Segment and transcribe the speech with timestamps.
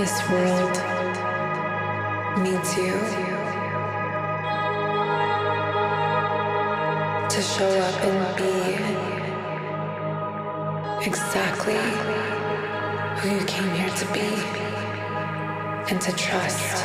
[0.00, 0.76] this world
[2.38, 2.94] needs you
[7.28, 8.54] to show up and be
[11.06, 11.80] exactly
[13.18, 14.30] who you came here to be
[15.90, 16.76] and to trust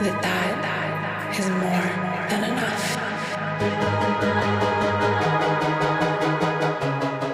[0.00, 0.58] that that
[1.36, 1.90] is more
[2.30, 2.86] than enough.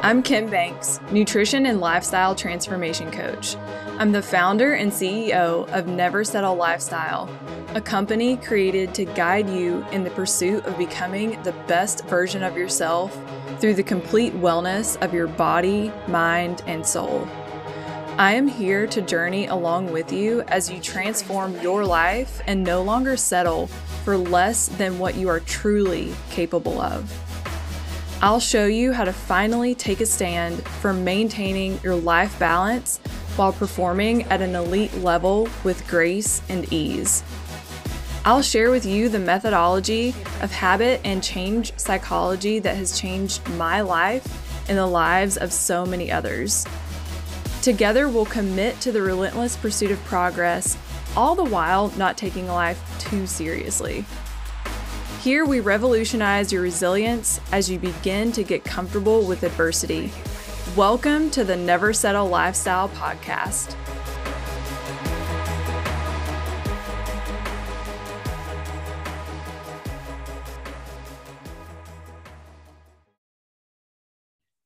[0.04, 3.56] I'm Kim Banks, nutrition and lifestyle transformation coach.
[3.98, 7.26] I'm the founder and CEO of Never Settle Lifestyle,
[7.74, 12.54] a company created to guide you in the pursuit of becoming the best version of
[12.54, 13.18] yourself
[13.58, 17.26] through the complete wellness of your body, mind, and soul.
[18.18, 22.82] I am here to journey along with you as you transform your life and no
[22.82, 23.68] longer settle
[24.04, 27.10] for less than what you are truly capable of.
[28.24, 32.96] I'll show you how to finally take a stand for maintaining your life balance
[33.36, 37.22] while performing at an elite level with grace and ease.
[38.24, 43.82] I'll share with you the methodology of habit and change psychology that has changed my
[43.82, 46.64] life and the lives of so many others.
[47.60, 50.78] Together, we'll commit to the relentless pursuit of progress,
[51.14, 54.06] all the while not taking life too seriously.
[55.24, 60.12] Here, we revolutionize your resilience as you begin to get comfortable with adversity.
[60.76, 63.74] Welcome to the Never Settle Lifestyle Podcast.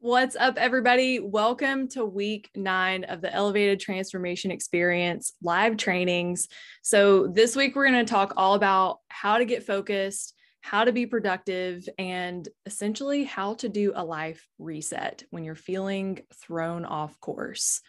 [0.01, 1.21] What's up, everybody?
[1.21, 6.49] Welcome to week nine of the Elevated Transformation Experience live trainings.
[6.83, 10.35] So, this week we're going to talk all about how to get focused,
[10.71, 16.21] how to be productive, and essentially how to do a life reset when you're feeling
[16.35, 17.81] thrown off course.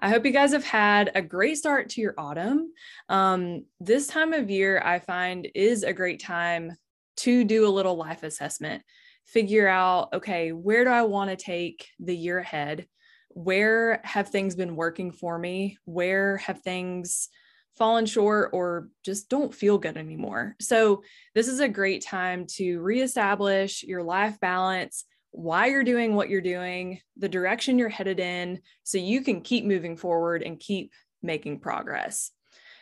[0.00, 2.72] I hope you guys have had a great start to your autumn.
[3.08, 6.76] Um, this time of year, I find is a great time
[7.18, 8.82] to do a little life assessment
[9.24, 12.86] figure out okay, where do I want to take the year ahead?
[13.28, 15.78] Where have things been working for me?
[15.84, 17.28] Where have things
[17.76, 20.56] fallen short or just don't feel good anymore?
[20.60, 21.02] So,
[21.34, 26.40] this is a great time to reestablish your life balance, why you're doing what you're
[26.40, 31.60] doing, the direction you're headed in, so you can keep moving forward and keep making
[31.60, 32.30] progress.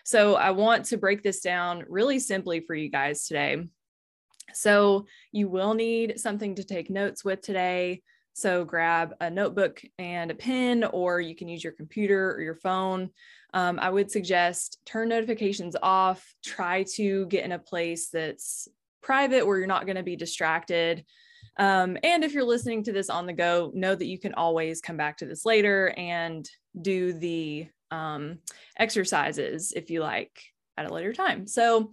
[0.05, 3.65] So, I want to break this down really simply for you guys today.
[4.55, 8.03] So you will need something to take notes with today.
[8.33, 12.55] So grab a notebook and a pen, or you can use your computer or your
[12.55, 13.11] phone.
[13.53, 16.35] Um, I would suggest turn notifications off.
[16.45, 18.69] Try to get in a place that's
[19.03, 21.05] private where you're not going to be distracted.
[21.57, 24.81] Um, and if you're listening to this on the go, know that you can always
[24.81, 26.49] come back to this later and
[26.81, 28.39] do the um,
[28.79, 30.41] exercises if you like
[30.77, 31.47] at a later time.
[31.47, 31.93] So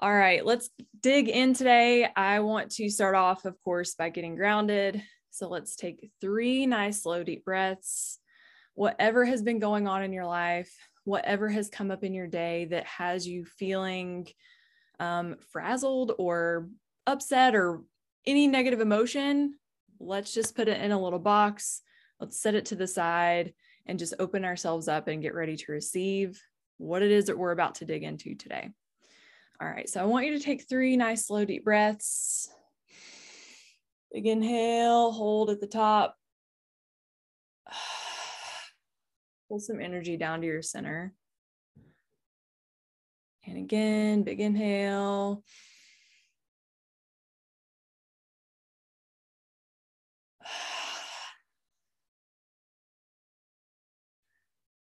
[0.00, 0.70] all right, let's
[1.00, 2.08] dig in today.
[2.14, 5.02] I want to start off, of course, by getting grounded.
[5.30, 8.20] So let's take three nice, slow, deep breaths.
[8.74, 10.72] Whatever has been going on in your life,
[11.08, 14.28] whatever has come up in your day that has you feeling
[15.00, 16.68] um, frazzled or
[17.06, 17.82] upset or
[18.26, 19.54] any negative emotion,
[19.98, 21.80] let's just put it in a little box.
[22.20, 23.54] Let's set it to the side
[23.86, 26.38] and just open ourselves up and get ready to receive
[26.76, 28.68] what it is that we're about to dig into today.
[29.62, 32.50] All right, so I want you to take three nice, slow, deep breaths.
[34.12, 36.17] Big inhale, hold at the top.
[39.48, 41.14] Pull some energy down to your center.
[43.46, 45.42] And again, big inhale.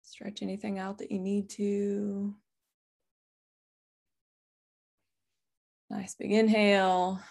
[0.03, 2.35] Stretch anything out that you need to.
[5.89, 7.21] Nice big inhale.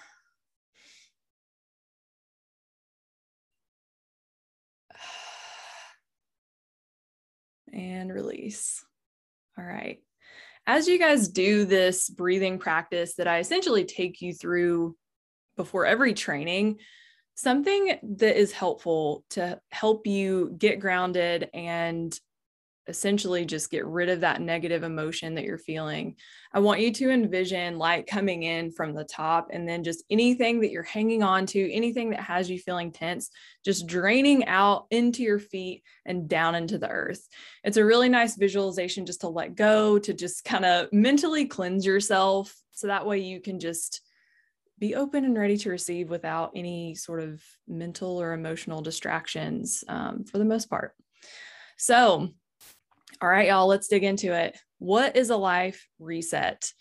[7.72, 8.84] And release.
[9.58, 9.98] All right.
[10.66, 14.96] As you guys do this breathing practice that I essentially take you through
[15.56, 16.78] before every training,
[17.34, 22.18] something that is helpful to help you get grounded and
[22.90, 26.16] essentially just get rid of that negative emotion that you're feeling.
[26.52, 30.60] I want you to envision light coming in from the top and then just anything
[30.60, 33.30] that you're hanging on to, anything that has you feeling tense,
[33.64, 37.26] just draining out into your feet and down into the earth.
[37.64, 41.86] It's a really nice visualization just to let go, to just kind of mentally cleanse
[41.86, 42.54] yourself.
[42.72, 44.02] So that way you can just
[44.80, 50.24] be open and ready to receive without any sort of mental or emotional distractions um,
[50.24, 50.94] for the most part.
[51.76, 52.30] So,
[53.22, 54.58] all right, y'all, let's dig into it.
[54.78, 56.72] What is a life reset?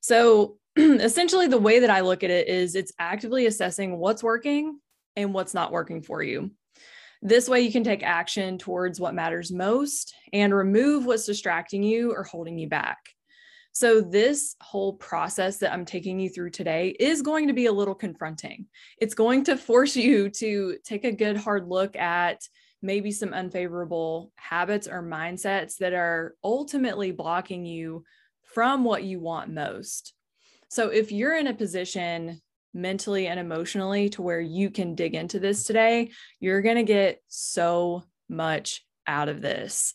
[0.00, 4.78] So, essentially, the way that I look at it is it's actively assessing what's working
[5.16, 6.52] and what's not working for you.
[7.22, 12.12] This way, you can take action towards what matters most and remove what's distracting you
[12.12, 12.98] or holding you back.
[13.72, 17.72] So, this whole process that I'm taking you through today is going to be a
[17.72, 18.66] little confronting.
[19.00, 22.40] It's going to force you to take a good hard look at
[22.82, 28.04] maybe some unfavorable habits or mindsets that are ultimately blocking you
[28.42, 30.14] from what you want most.
[30.68, 32.40] So, if you're in a position
[32.72, 37.20] mentally and emotionally to where you can dig into this today, you're going to get
[37.28, 39.92] so much out of this.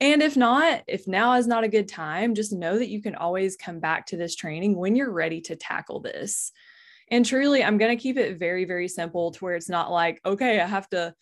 [0.00, 3.14] And if not, if now is not a good time, just know that you can
[3.14, 6.52] always come back to this training when you're ready to tackle this.
[7.10, 10.20] And truly, I'm going to keep it very, very simple to where it's not like,
[10.24, 11.14] okay, I have to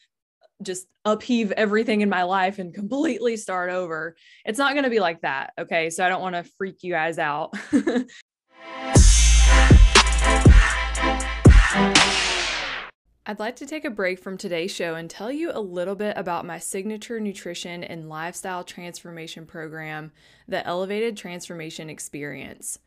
[0.63, 4.17] just upheave everything in my life and completely start over.
[4.45, 5.53] It's not going to be like that.
[5.59, 5.91] Okay.
[5.91, 7.55] So I don't want to freak you guys out.
[13.25, 16.17] I'd like to take a break from today's show and tell you a little bit
[16.17, 20.11] about my signature nutrition and lifestyle transformation program,
[20.49, 22.81] the Elevated Transformation Experience.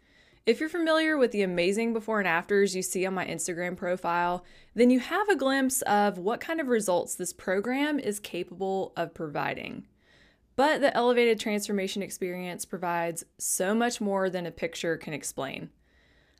[0.45, 4.45] If you're familiar with the amazing before and afters you see on my Instagram profile,
[4.75, 9.15] then you have a glimpse of what kind of results this program is capable of
[9.15, 9.87] providing.
[10.55, 15.71] But the Elevated Transformation Experience provides so much more than a picture can explain.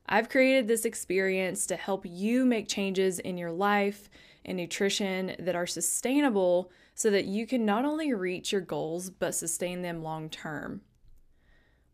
[0.07, 4.07] I've created this experience to help you make changes in your life
[4.45, 9.33] and nutrition that are sustainable so that you can not only reach your goals but
[9.33, 10.81] sustain them long term.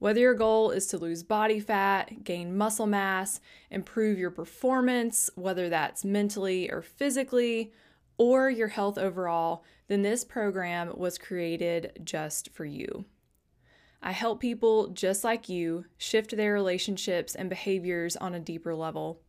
[0.02, 3.40] Whether your goal is to lose body fat, gain muscle mass,
[3.70, 7.72] improve your performance, whether that's mentally or physically,
[8.18, 13.06] or your health overall, then this program was created just for you.
[14.02, 19.22] I help people just like you shift their relationships and behaviors on a deeper level.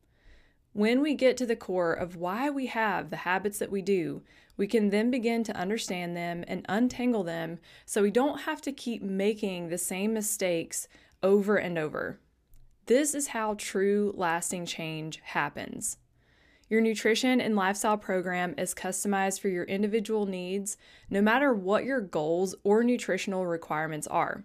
[0.72, 4.22] When we get to the core of why we have the habits that we do,
[4.56, 8.72] we can then begin to understand them and untangle them so we don't have to
[8.72, 10.88] keep making the same mistakes
[11.22, 12.20] over and over.
[12.86, 15.98] This is how true lasting change happens.
[16.68, 20.76] Your nutrition and lifestyle program is customized for your individual needs,
[21.10, 24.44] no matter what your goals or nutritional requirements are.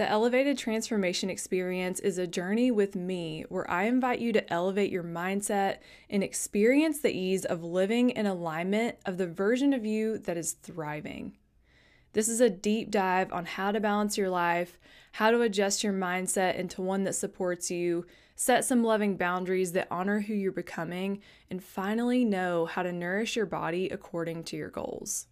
[0.00, 4.90] The Elevated Transformation Experience is a journey with me where I invite you to elevate
[4.90, 10.16] your mindset and experience the ease of living in alignment of the version of you
[10.16, 11.36] that is thriving.
[12.14, 14.78] This is a deep dive on how to balance your life,
[15.12, 19.88] how to adjust your mindset into one that supports you, set some loving boundaries that
[19.90, 21.20] honor who you're becoming,
[21.50, 25.26] and finally know how to nourish your body according to your goals.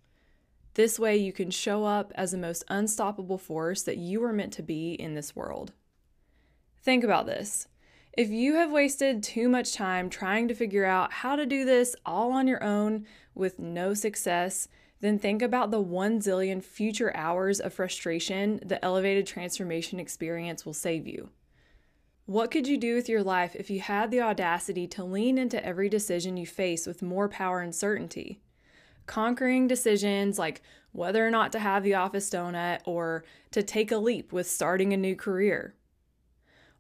[0.79, 4.53] This way, you can show up as the most unstoppable force that you were meant
[4.53, 5.73] to be in this world.
[6.85, 7.67] Think about this.
[8.13, 11.97] If you have wasted too much time trying to figure out how to do this
[12.07, 14.69] all on your own with no success,
[15.01, 20.75] then think about the one zillion future hours of frustration the elevated transformation experience will
[20.75, 21.31] save you.
[22.27, 25.65] What could you do with your life if you had the audacity to lean into
[25.67, 28.43] every decision you face with more power and certainty?
[29.09, 33.99] Conquering decisions like whether or not to have the office donut or to take a
[33.99, 35.75] leap with starting a new career.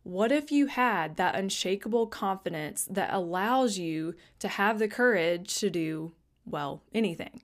[0.02, 5.68] What if you had that unshakable confidence that allows you to have the courage to
[5.68, 6.12] do,
[6.46, 7.42] well, anything?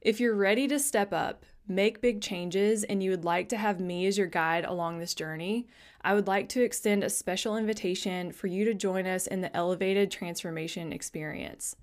[0.00, 3.80] If you're ready to step up, make big changes, and you would like to have
[3.80, 5.66] me as your guide along this journey,
[6.02, 9.54] I would like to extend a special invitation for you to join us in the
[9.56, 11.74] Elevated Transformation Experience.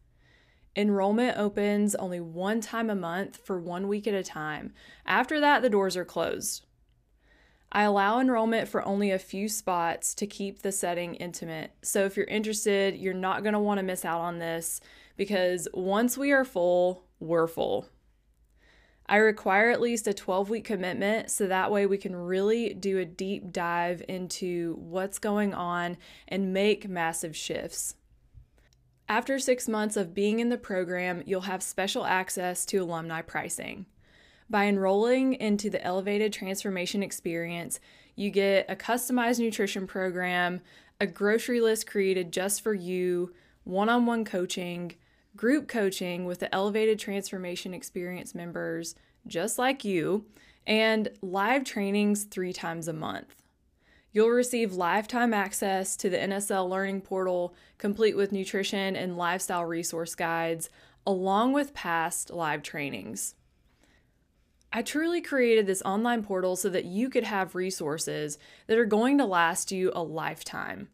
[0.76, 4.74] Enrollment opens only one time a month for one week at a time.
[5.06, 6.66] After that, the doors are closed.
[7.72, 11.72] I allow enrollment for only a few spots to keep the setting intimate.
[11.82, 14.80] So if you're interested, you're not going to want to miss out on this
[15.18, 17.88] because once we are full, we're full.
[19.08, 23.00] I require at least a 12 week commitment so that way we can really do
[23.00, 27.96] a deep dive into what's going on and make massive shifts.
[29.10, 33.86] After six months of being in the program, you'll have special access to alumni pricing.
[34.50, 37.80] By enrolling into the Elevated Transformation Experience,
[38.16, 40.62] you get a customized nutrition program,
[41.02, 43.34] a grocery list created just for you,
[43.66, 44.94] one on one coaching,
[45.36, 48.96] group coaching with the Elevated Transformation Experience members
[49.28, 50.26] just like you,
[50.66, 53.43] and live trainings three times a month.
[54.14, 60.14] You'll receive lifetime access to the NSL Learning Portal, complete with nutrition and lifestyle resource
[60.14, 60.70] guides,
[61.06, 63.34] along with past live trainings.
[64.72, 69.18] I truly created this online portal so that you could have resources that are going
[69.18, 70.90] to last you a lifetime.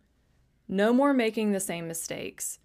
[0.69, 2.59] No more making the same mistakes.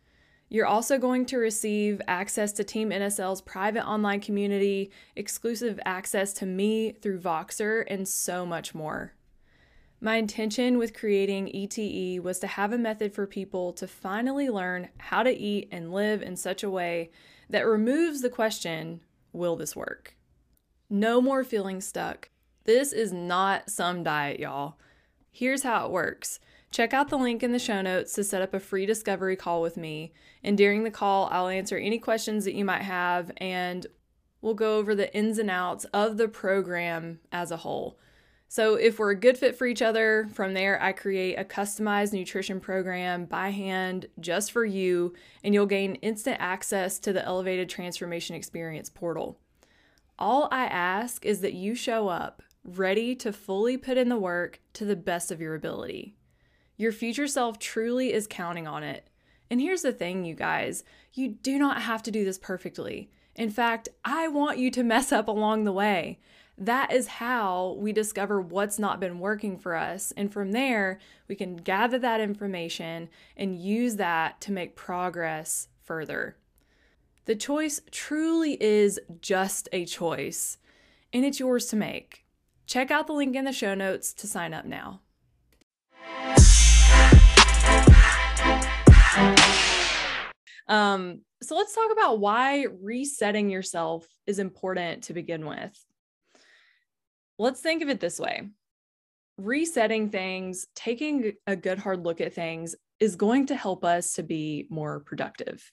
[0.49, 6.47] You're also going to receive access to Team NSL's private online community, exclusive access to
[6.47, 9.15] me through Voxer, and so much more.
[10.05, 14.91] My intention with creating ETE was to have a method for people to finally learn
[14.99, 17.11] how to eat and live in such a way
[17.49, 19.01] that removes the question
[19.33, 20.15] will this work?
[20.91, 22.29] No more feeling stuck.
[22.65, 24.77] This is not some diet, y'all.
[25.31, 26.39] Here's how it works.
[26.71, 29.63] Check out the link in the show notes to set up a free discovery call
[29.63, 30.13] with me.
[30.43, 33.87] And during the call, I'll answer any questions that you might have and
[34.43, 37.97] we'll go over the ins and outs of the program as a whole.
[38.55, 42.13] So, if we're a good fit for each other, from there, I create a customized
[42.13, 47.69] nutrition program by hand just for you, and you'll gain instant access to the Elevated
[47.69, 49.41] Transformation Experience portal.
[50.21, 54.61] All I ask is that you show up ready to fully put in the work
[54.75, 56.15] to the best of your ability.
[56.77, 59.09] Your future self truly is counting on it.
[59.51, 63.11] And here's the thing, you guys you do not have to do this perfectly.
[63.35, 66.21] In fact, I want you to mess up along the way.
[66.57, 70.13] That is how we discover what's not been working for us.
[70.17, 76.37] And from there, we can gather that information and use that to make progress further.
[77.25, 80.59] The choice truly is just a choice,
[81.13, 82.25] and it's yours to make.
[82.67, 85.01] Check out the link in the show notes to sign up now.
[90.69, 95.85] Um, so let's talk about why resetting yourself is important to begin with.
[97.39, 98.49] Let's think of it this way
[99.37, 104.23] resetting things, taking a good hard look at things is going to help us to
[104.23, 105.71] be more productive.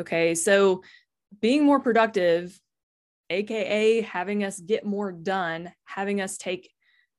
[0.00, 0.34] Okay.
[0.34, 0.82] So
[1.40, 2.58] being more productive,
[3.30, 6.70] AKA having us get more done, having us take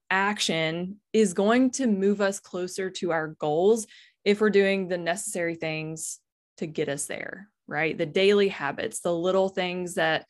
[0.09, 3.87] action, is going to move us closer to our goals
[4.23, 6.19] if we're doing the necessary things
[6.57, 7.97] to get us there, right?
[7.97, 10.25] The daily habits, the little things that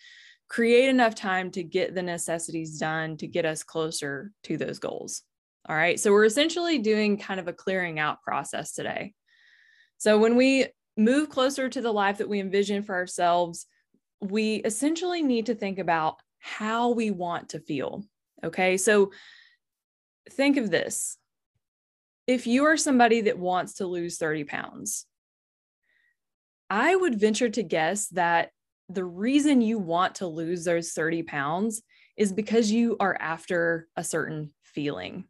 [0.50, 5.24] create enough time to get the necessities done to get us closer to those goals.
[5.68, 6.00] All right.
[6.00, 9.14] So we're essentially doing kind of a clearing out process today.
[9.98, 13.66] So when we move closer to the life that we envision for ourselves,
[14.20, 18.04] we essentially need to think about how we want to feel.
[18.44, 18.78] Okay.
[18.78, 19.12] So
[20.30, 21.18] think of this
[22.28, 25.06] if you are somebody that wants to lose 30 pounds,
[26.70, 28.52] I would venture to guess that
[28.90, 31.82] the reason you want to lose those 30 pounds
[32.18, 35.26] is because you are after a certain feeling.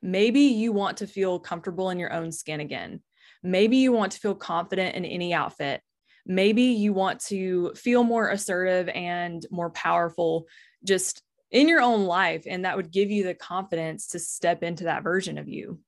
[0.00, 3.02] Maybe you want to feel comfortable in your own skin again.
[3.42, 5.80] Maybe you want to feel confident in any outfit.
[6.26, 10.46] Maybe you want to feel more assertive and more powerful
[10.84, 12.44] just in your own life.
[12.48, 15.80] And that would give you the confidence to step into that version of you.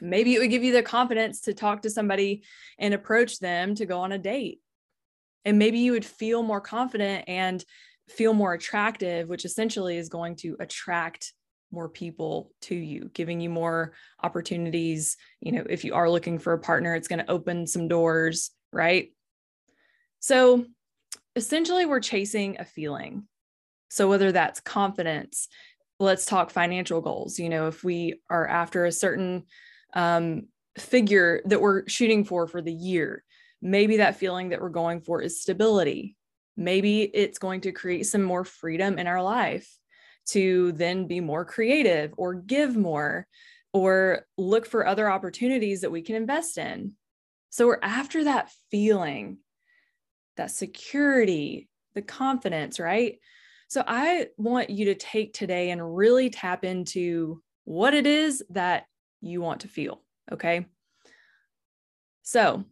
[0.00, 2.44] Maybe it would give you the confidence to talk to somebody
[2.78, 4.60] and approach them to go on a date.
[5.44, 7.64] And maybe you would feel more confident and
[8.08, 11.32] feel more attractive, which essentially is going to attract
[11.70, 15.16] more people to you, giving you more opportunities.
[15.40, 18.50] You know, if you are looking for a partner, it's going to open some doors,
[18.72, 19.12] right?
[20.20, 20.64] So
[21.36, 23.26] essentially, we're chasing a feeling.
[23.88, 25.48] So whether that's confidence,
[26.00, 27.38] let's talk financial goals.
[27.38, 29.44] You know, if we are after a certain
[29.94, 30.48] um,
[30.78, 33.23] figure that we're shooting for for the year,
[33.64, 36.16] maybe that feeling that we're going for is stability.
[36.56, 39.68] Maybe it's going to create some more freedom in our life
[40.26, 43.26] to then be more creative or give more
[43.72, 46.92] or look for other opportunities that we can invest in.
[47.48, 49.38] So we're after that feeling,
[50.36, 53.18] that security, the confidence, right?
[53.68, 58.84] So I want you to take today and really tap into what it is that
[59.22, 60.02] you want to feel.
[60.30, 60.66] Okay.
[62.22, 62.64] So,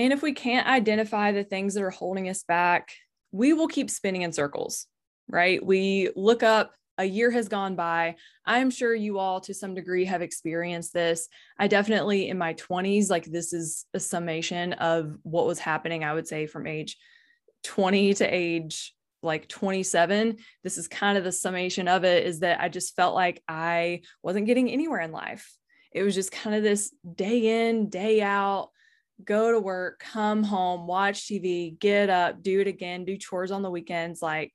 [0.00, 2.90] and if we can't identify the things that are holding us back,
[3.30, 4.86] we will keep spinning in circles
[5.30, 5.64] right?
[5.64, 8.16] We look up, a year has gone by.
[8.44, 11.28] I'm sure you all to some degree have experienced this.
[11.58, 16.12] I definitely in my 20s, like this is a summation of what was happening, I
[16.12, 16.98] would say from age
[17.64, 22.58] 20 to age like 27 this is kind of the summation of it is that
[22.58, 25.54] i just felt like i wasn't getting anywhere in life
[25.92, 28.70] it was just kind of this day in day out
[29.24, 33.62] go to work come home watch tv get up do it again do chores on
[33.62, 34.52] the weekends like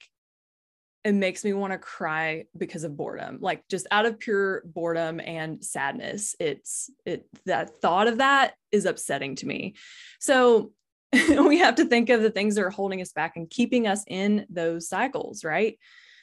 [1.04, 5.20] it makes me want to cry because of boredom like just out of pure boredom
[5.20, 9.76] and sadness it's it that thought of that is upsetting to me
[10.20, 10.72] so
[11.48, 14.04] we have to think of the things that are holding us back and keeping us
[14.08, 15.78] in those cycles, right?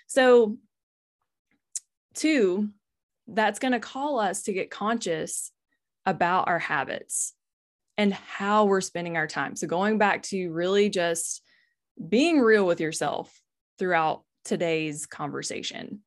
[0.07, 0.59] So,
[2.15, 2.71] two,
[3.27, 5.53] that's going to call us to get conscious
[6.05, 7.33] about our habits
[7.99, 9.57] and how we're spending our time.
[9.57, 11.43] So, going back to really just
[12.09, 13.41] being real with yourself
[13.79, 16.01] throughout today's conversation.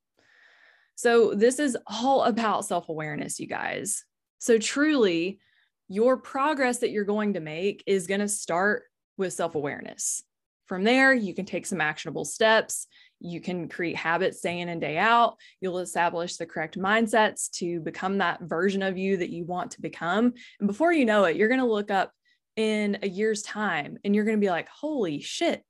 [0.96, 4.04] So, this is all about self awareness, you guys.
[4.40, 5.40] So, truly,
[5.88, 8.84] your progress that you're going to make is going to start
[9.18, 10.24] with self awareness.
[10.66, 12.88] From there, you can take some actionable steps.
[13.26, 15.38] You can create habits day in and day out.
[15.60, 19.82] You'll establish the correct mindsets to become that version of you that you want to
[19.82, 20.34] become.
[20.60, 22.12] And before you know it, you're going to look up
[22.56, 25.64] in a year's time and you're going to be like, holy shit,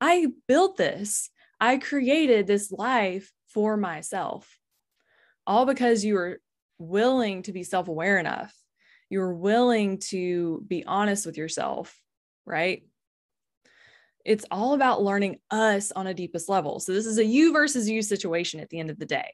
[0.00, 1.30] I built this.
[1.60, 4.58] I created this life for myself.
[5.46, 6.40] All because you were
[6.78, 8.54] willing to be self aware enough.
[9.10, 11.98] You were willing to be honest with yourself,
[12.44, 12.84] right?
[14.24, 16.80] It's all about learning us on a deepest level.
[16.80, 19.32] So, this is a you versus you situation at the end of the day.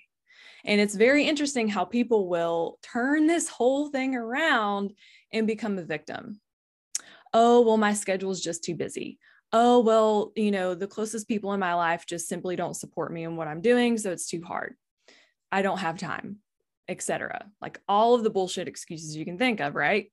[0.64, 4.92] And it's very interesting how people will turn this whole thing around
[5.32, 6.40] and become a victim.
[7.32, 9.18] Oh, well, my schedule is just too busy
[9.54, 13.22] oh, well, you know, the closest people in my life just simply don't support me
[13.22, 13.96] in what I'm doing.
[13.96, 14.74] So it's too hard.
[15.52, 16.38] I don't have time,
[16.88, 17.46] etc.
[17.62, 20.10] Like all of the bullshit excuses you can think of, right?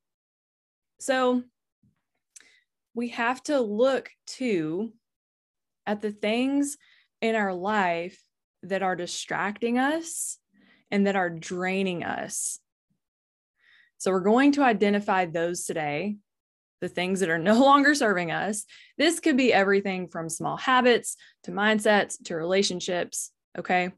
[0.99, 1.41] So
[2.93, 4.93] we have to look too
[5.85, 6.77] at the things
[7.21, 8.21] in our life
[8.63, 10.37] that are distracting us
[10.89, 12.59] and that are draining us.
[13.97, 16.17] So we're going to identify those today
[16.81, 18.65] the things that are no longer serving us.
[18.97, 23.31] This could be everything from small habits to mindsets to relationships.
[23.57, 23.91] Okay.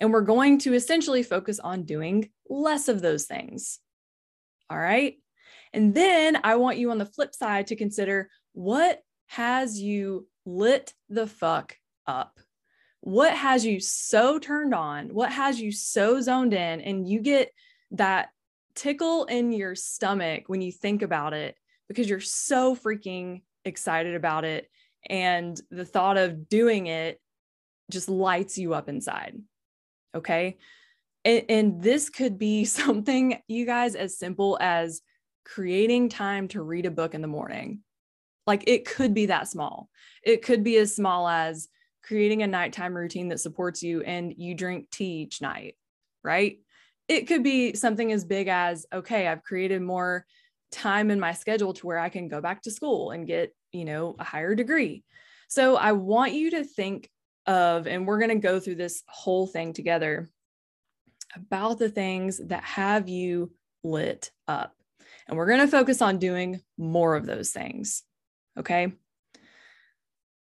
[0.00, 3.78] And we're going to essentially focus on doing less of those things.
[4.68, 5.19] All right.
[5.72, 10.92] And then I want you on the flip side to consider what has you lit
[11.08, 12.40] the fuck up?
[13.00, 15.14] What has you so turned on?
[15.14, 16.80] What has you so zoned in?
[16.80, 17.52] And you get
[17.92, 18.30] that
[18.74, 21.56] tickle in your stomach when you think about it
[21.88, 24.68] because you're so freaking excited about it.
[25.08, 27.20] And the thought of doing it
[27.90, 29.38] just lights you up inside.
[30.14, 30.58] Okay.
[31.24, 35.00] And, and this could be something, you guys, as simple as
[35.54, 37.80] creating time to read a book in the morning.
[38.46, 39.88] Like it could be that small.
[40.22, 41.68] It could be as small as
[42.02, 45.76] creating a nighttime routine that supports you and you drink tea each night,
[46.22, 46.58] right?
[47.08, 50.24] It could be something as big as, okay, I've created more
[50.70, 53.84] time in my schedule to where I can go back to school and get, you
[53.84, 55.02] know, a higher degree.
[55.48, 57.10] So I want you to think
[57.46, 60.30] of, and we're going to go through this whole thing together
[61.34, 64.74] about the things that have you lit up.
[65.30, 68.02] And we're going to focus on doing more of those things.
[68.58, 68.92] Okay.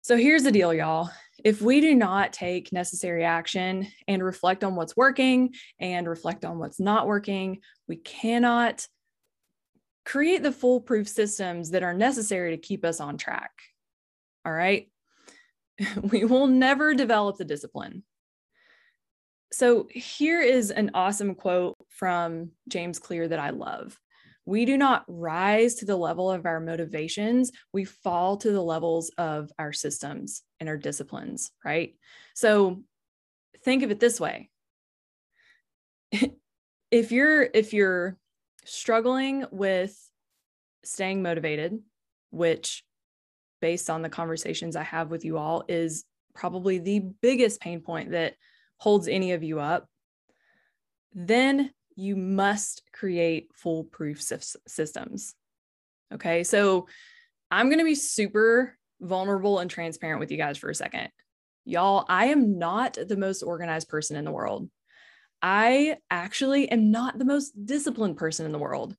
[0.01, 1.11] So here's the deal, y'all.
[1.45, 6.59] If we do not take necessary action and reflect on what's working and reflect on
[6.59, 8.87] what's not working, we cannot
[10.07, 13.51] create the foolproof systems that are necessary to keep us on track.
[14.47, 14.89] All right.
[16.03, 18.05] we will never develop the discipline.
[19.53, 23.99] So, here is an awesome quote from James Clear that I love.
[24.49, 29.11] We do not rise to the level of our motivations, we fall to the levels
[29.19, 31.95] of our systems and our disciplines, right?
[32.33, 32.83] So,
[33.63, 34.49] think of it this way.
[36.91, 38.17] if you're if you're
[38.65, 39.95] struggling with
[40.83, 41.81] staying motivated,
[42.31, 42.85] which,
[43.61, 48.13] based on the conversations I have with you all, is probably the biggest pain point
[48.13, 48.33] that
[48.79, 49.89] holds any of you up,
[51.13, 55.35] then you must create foolproof systems.
[56.15, 56.45] Okay.
[56.45, 56.87] So
[57.51, 61.09] I'm going to be super vulnerable and transparent with you guys for a second.
[61.65, 64.71] Y'all, I am not the most organized person in the world.
[65.43, 68.97] I actually am not the most disciplined person in the world.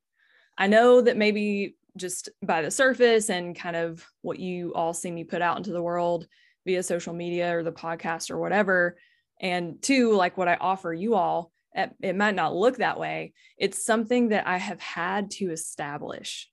[0.57, 5.09] I know that maybe just by the surface and kind of what you all see
[5.09, 6.27] me put out into the world
[6.65, 8.97] via social media or the podcast or whatever.
[9.39, 13.33] And two, like what I offer you all, it might not look that way.
[13.57, 16.49] It's something that I have had to establish.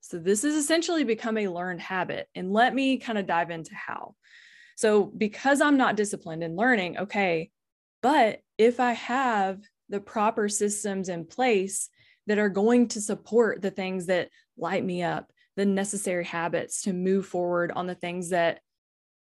[0.00, 2.28] So this has essentially become a learned habit.
[2.34, 4.14] And let me kind of dive into how.
[4.76, 7.50] So, because I'm not disciplined in learning, okay,
[8.02, 11.90] but if I have the proper systems in place
[12.26, 16.92] that are going to support the things that light me up, the necessary habits to
[16.92, 18.60] move forward on the things that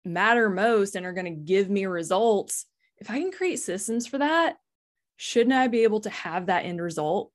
[0.03, 2.65] matter most and are going to give me results.
[2.97, 4.55] If I can create systems for that,
[5.17, 7.31] shouldn't I be able to have that end result?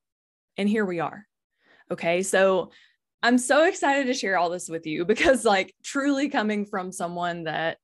[0.57, 1.27] And here we are.
[1.91, 2.23] Okay.
[2.23, 2.71] So
[3.23, 7.45] I'm so excited to share all this with you because, like, truly coming from someone
[7.45, 7.79] that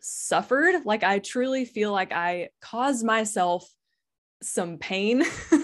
[0.00, 3.68] suffered, like, I truly feel like I caused myself
[4.42, 5.22] some pain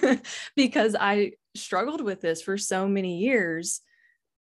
[0.56, 3.80] because I struggled with this for so many years.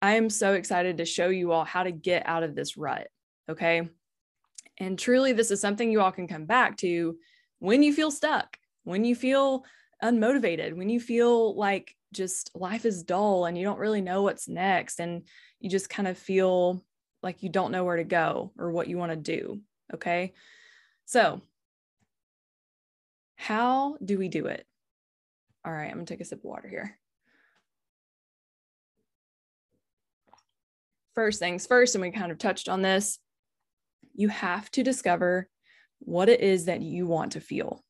[0.01, 3.08] I am so excited to show you all how to get out of this rut.
[3.49, 3.89] Okay.
[4.77, 7.17] And truly, this is something you all can come back to
[7.60, 9.65] when you feel stuck, when you feel
[10.04, 14.48] unmotivated, when you feel like just life is dull and you don't really know what's
[14.48, 15.24] next and
[15.60, 16.84] you just kind of feel
[17.24, 19.62] like you don't know where to go or what you want to do.
[19.94, 20.34] Okay.
[21.06, 21.41] So,
[23.36, 24.65] how do we do it?
[25.65, 26.98] All right, I'm going to take a sip of water here.
[31.13, 33.20] First things first, and we kind of touched on this,
[34.13, 35.50] you have to discover
[36.00, 37.84] what it is that you want to feel.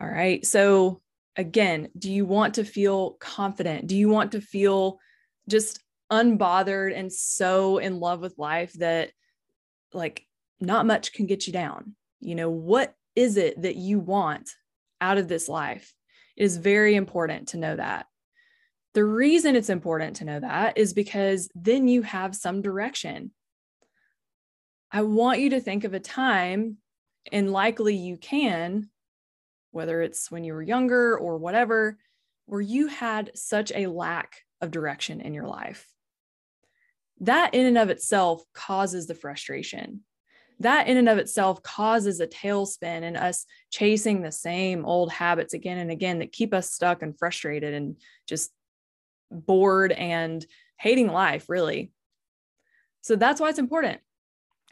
[0.00, 0.44] All right.
[0.44, 1.00] So,
[1.36, 3.86] again, do you want to feel confident?
[3.86, 4.98] Do you want to feel
[5.48, 5.80] just
[6.12, 9.10] unbothered and so in love with life that
[9.92, 10.26] like
[10.60, 11.94] not much can get you down?
[12.20, 14.50] You know, what is it that you want
[15.00, 15.94] out of this life?
[16.36, 18.06] It is very important to know that.
[18.94, 23.30] The reason it's important to know that is because then you have some direction.
[24.90, 26.78] I want you to think of a time,
[27.30, 28.88] and likely you can,
[29.76, 31.98] whether it's when you were younger or whatever,
[32.46, 35.86] where you had such a lack of direction in your life.
[37.20, 40.00] That in and of itself causes the frustration.
[40.60, 45.52] That in and of itself causes a tailspin and us chasing the same old habits
[45.52, 48.50] again and again that keep us stuck and frustrated and just
[49.30, 50.44] bored and
[50.78, 51.90] hating life, really.
[53.02, 54.00] So that's why it's important.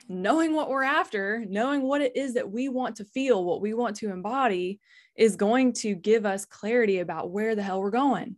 [0.09, 3.73] Knowing what we're after, knowing what it is that we want to feel, what we
[3.73, 4.79] want to embody,
[5.17, 8.37] is going to give us clarity about where the hell we're going.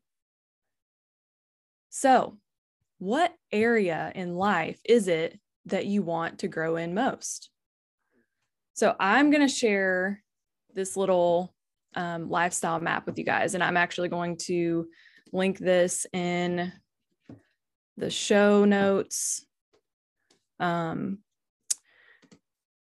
[1.90, 2.38] So,
[2.98, 7.50] what area in life is it that you want to grow in most?
[8.74, 10.22] So, I'm going to share
[10.74, 11.54] this little
[11.94, 14.86] um, lifestyle map with you guys, and I'm actually going to
[15.32, 16.72] link this in
[17.96, 19.44] the show notes
[20.60, 21.18] um,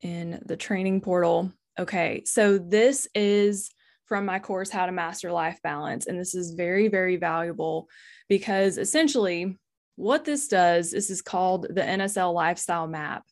[0.03, 1.53] in the training portal.
[1.79, 3.71] Okay, so this is
[4.07, 6.07] from my course, How to Master Life Balance.
[6.07, 7.89] And this is very, very valuable
[8.29, 9.59] because essentially
[9.97, 13.25] what this does, this is called the NSL Lifestyle Map.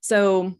[0.00, 0.54] So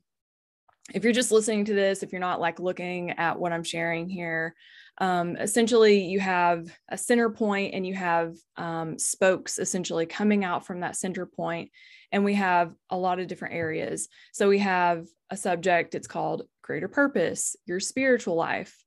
[0.92, 4.08] if you're just listening to this, if you're not like looking at what I'm sharing
[4.08, 4.54] here,
[4.98, 10.66] um, essentially you have a center point and you have um, spokes essentially coming out
[10.66, 11.70] from that center point
[12.14, 16.42] and we have a lot of different areas so we have a subject it's called
[16.62, 18.84] greater purpose your spiritual life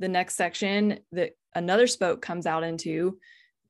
[0.00, 3.18] the next section that another spoke comes out into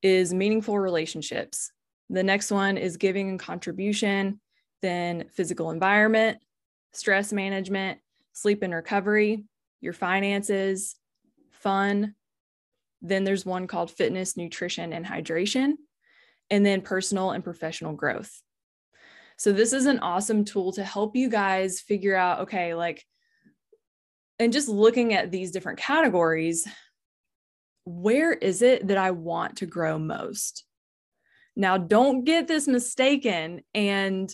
[0.02, 1.72] is meaningful relationships.
[2.08, 4.40] The next one is giving and contribution,
[4.80, 6.38] then physical environment,
[6.92, 7.98] stress management,
[8.32, 9.44] sleep and recovery,
[9.80, 10.96] your finances,
[11.50, 12.14] fun.
[13.02, 15.74] Then there's one called fitness, nutrition, and hydration,
[16.50, 18.42] and then personal and professional growth.
[19.40, 23.06] So, this is an awesome tool to help you guys figure out okay, like
[24.38, 26.68] and just looking at these different categories,
[27.86, 30.66] where is it that I want to grow most?
[31.56, 34.30] Now, don't get this mistaken and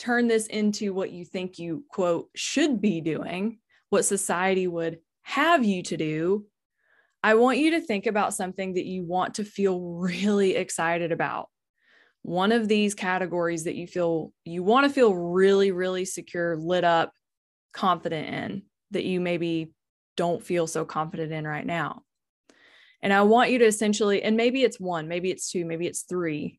[0.00, 3.60] turn this into what you think you, quote, should be doing,
[3.90, 6.46] what society would have you to do.
[7.22, 11.48] I want you to think about something that you want to feel really excited about.
[12.26, 16.82] One of these categories that you feel you want to feel really, really secure, lit
[16.82, 17.12] up,
[17.72, 19.70] confident in that you maybe
[20.16, 22.02] don't feel so confident in right now.
[23.00, 26.02] And I want you to essentially, and maybe it's one, maybe it's two, maybe it's
[26.02, 26.58] three.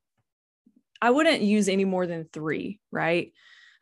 [1.02, 3.34] I wouldn't use any more than three, right?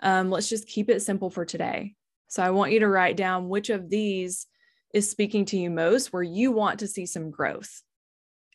[0.01, 1.93] Um, let's just keep it simple for today.
[2.29, 4.47] So I want you to write down which of these
[4.91, 7.83] is speaking to you most, where you want to see some growth.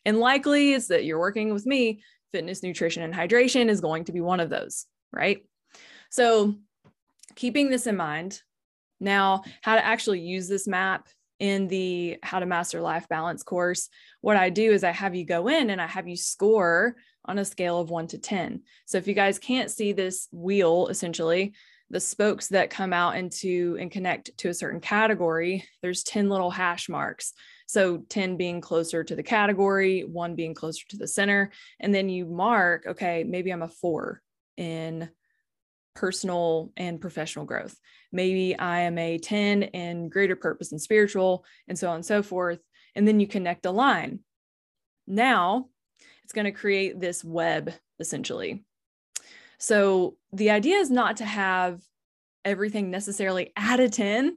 [0.03, 4.11] And likely it's that you're working with me, fitness, nutrition, and hydration is going to
[4.11, 5.45] be one of those, right?
[6.09, 6.55] So
[7.35, 8.41] keeping this in mind,
[9.01, 13.89] now, how to actually use this map in the How to Master Life Balance course,
[14.21, 17.39] what I do is I have you go in and I have you score on
[17.39, 18.61] a scale of one to 10.
[18.85, 21.53] So if you guys can't see this wheel, essentially,
[21.89, 26.51] the spokes that come out into and connect to a certain category, there's 10 little
[26.51, 27.33] hash marks.
[27.71, 31.53] So 10 being closer to the category, one being closer to the center.
[31.79, 34.21] And then you mark, okay, maybe I'm a four
[34.57, 35.09] in
[35.95, 37.73] personal and professional growth.
[38.11, 42.21] Maybe I am a 10 in greater purpose and spiritual, and so on and so
[42.21, 42.59] forth.
[42.93, 44.19] And then you connect a line.
[45.07, 45.69] Now,
[46.25, 48.65] it's going to create this web essentially.
[49.59, 51.79] So the idea is not to have
[52.43, 54.35] everything necessarily at a 10.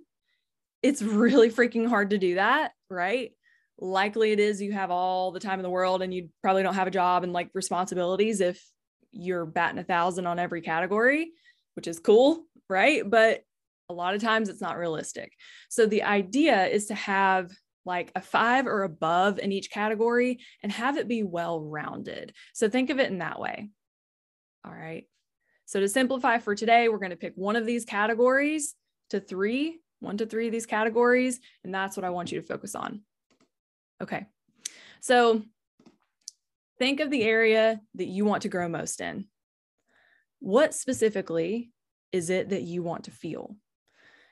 [0.85, 3.31] It's really freaking hard to do that, right?
[3.79, 6.75] Likely it is you have all the time in the world and you probably don't
[6.75, 8.63] have a job and like responsibilities if
[9.11, 11.33] you're batting a thousand on every category,
[11.75, 13.03] which is cool, right?
[13.09, 13.45] But
[13.89, 15.33] a lot of times it's not realistic.
[15.71, 17.51] So the idea is to have
[17.87, 22.35] like a five or above in each category and have it be well rounded.
[22.53, 23.71] So think of it in that way.
[24.67, 25.07] All right.
[25.65, 28.75] So to simplify for today, we're going to pick one of these categories
[29.09, 32.47] to three, one to three of these categories, and that's what I want you to
[32.47, 33.03] focus on.
[34.03, 34.27] Okay.
[35.01, 35.43] So
[36.79, 39.27] think of the area that you want to grow most in.
[40.41, 41.71] What specifically
[42.13, 43.57] is it that you want to feel?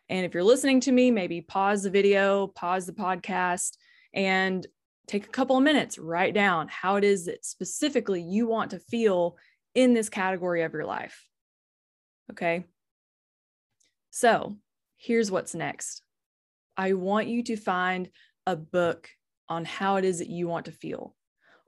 [0.08, 3.76] And if you're listening to me, maybe pause the video, pause the podcast,
[4.12, 4.66] and
[5.06, 8.78] take a couple of minutes, write down how it is that specifically you want to
[8.78, 9.36] feel
[9.74, 11.26] in this category of your life.
[12.30, 12.64] Okay.
[14.10, 14.56] So
[15.02, 16.02] here's what's next
[16.76, 18.08] I want you to find
[18.46, 19.08] a book
[19.48, 21.14] on how it is that you want to feel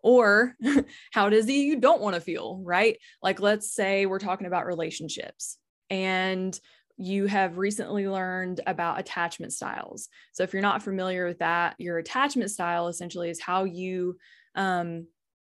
[0.02, 0.54] or
[1.12, 2.96] how it is that you don't want to feel, right?
[3.22, 5.58] Like, let's say we're talking about relationships
[5.90, 6.58] and
[6.96, 10.08] you have recently learned about attachment styles.
[10.32, 14.16] So, if you're not familiar with that, your attachment style essentially is how you
[14.54, 15.06] um,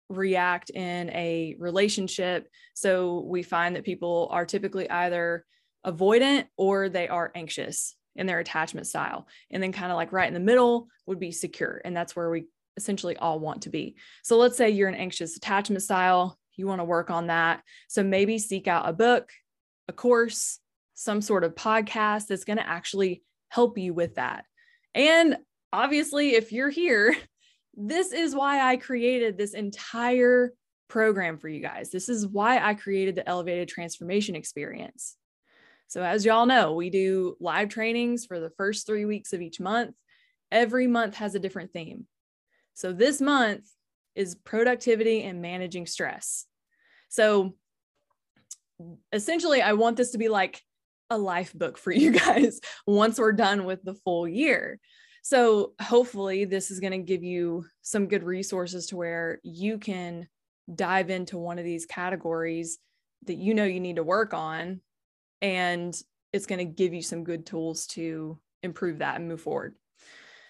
[0.10, 2.48] react in a relationship.
[2.74, 5.46] So we find that people are typically either
[5.86, 9.28] avoidant or they are anxious in their attachment style.
[9.52, 11.82] And then kind of like right in the middle would be secure.
[11.84, 12.46] And that's where we
[12.78, 13.96] essentially all want to be.
[14.24, 17.62] So let's say you're an anxious attachment style, you want to work on that.
[17.88, 19.30] So maybe seek out a book,
[19.88, 20.60] a course,
[20.94, 24.46] some sort of podcast that's going to actually help you with that.
[24.94, 25.38] And
[25.74, 27.16] obviously, if you're here
[27.76, 30.54] this is why I created this entire
[30.88, 31.92] program for you guys.
[31.92, 35.18] This is why I created the elevated transformation experience.
[35.88, 39.60] So, as y'all know, we do live trainings for the first three weeks of each
[39.60, 39.96] month.
[40.52, 42.08] Every month has a different theme.
[42.74, 43.66] So, this month
[44.16, 46.46] is productivity and managing stress.
[47.10, 47.56] So,
[49.12, 50.62] essentially, I want this to be like
[51.10, 54.80] a life book for you guys once we're done with the full year.
[55.22, 60.28] So hopefully this is going to give you some good resources to where you can
[60.74, 62.78] dive into one of these categories
[63.26, 64.82] that you know you need to work on
[65.42, 65.96] and
[66.34, 69.76] it's going to give you some good tools to improve that and move forward.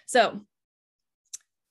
[0.07, 0.41] So,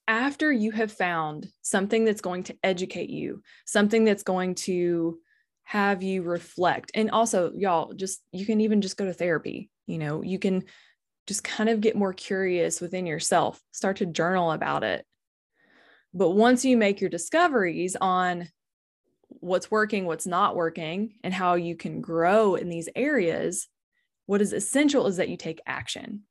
[0.07, 5.18] after you have found something that's going to educate you, something that's going to
[5.62, 9.70] have you reflect, and also, y'all, just you can even just go to therapy.
[9.87, 10.64] You know, you can
[11.27, 15.07] just kind of get more curious within yourself, start to journal about it.
[16.12, 18.48] But once you make your discoveries on
[19.44, 23.68] what's working, what's not working, and how you can grow in these areas,
[24.24, 26.22] what is essential is that you take action.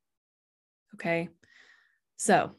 [0.94, 1.28] Okay.
[2.16, 2.52] So,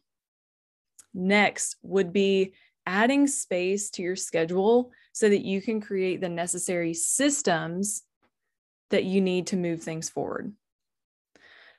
[1.13, 2.53] next would be
[2.85, 8.03] adding space to your schedule so that you can create the necessary systems
[8.91, 10.53] that you need to move things forward.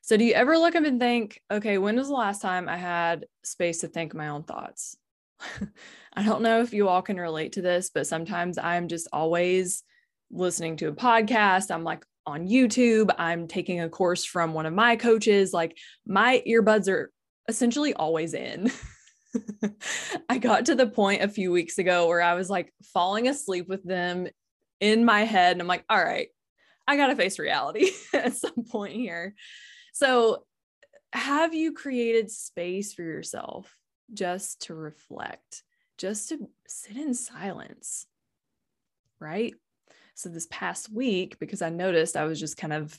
[0.03, 2.77] So, do you ever look up and think, okay, when was the last time I
[2.77, 4.99] had space to think my own thoughts?
[6.15, 9.83] I don't know if you all can relate to this, but sometimes I'm just always
[10.31, 11.71] listening to a podcast.
[11.71, 13.11] I'm like on YouTube.
[13.19, 15.53] I'm taking a course from one of my coaches.
[15.53, 17.13] Like, my earbuds are
[17.49, 18.71] essentially always in.
[20.29, 23.69] I got to the point a few weeks ago where I was like falling asleep
[23.69, 24.29] with them
[24.81, 25.53] in my head.
[25.53, 26.29] And I'm like, all right,
[26.87, 29.35] I got to face reality at some point here.
[29.93, 30.45] So,
[31.13, 33.75] have you created space for yourself
[34.13, 35.63] just to reflect,
[35.99, 38.07] just to sit in silence?
[39.21, 39.55] Right.
[40.15, 42.99] So, this past week, because I noticed I was just kind of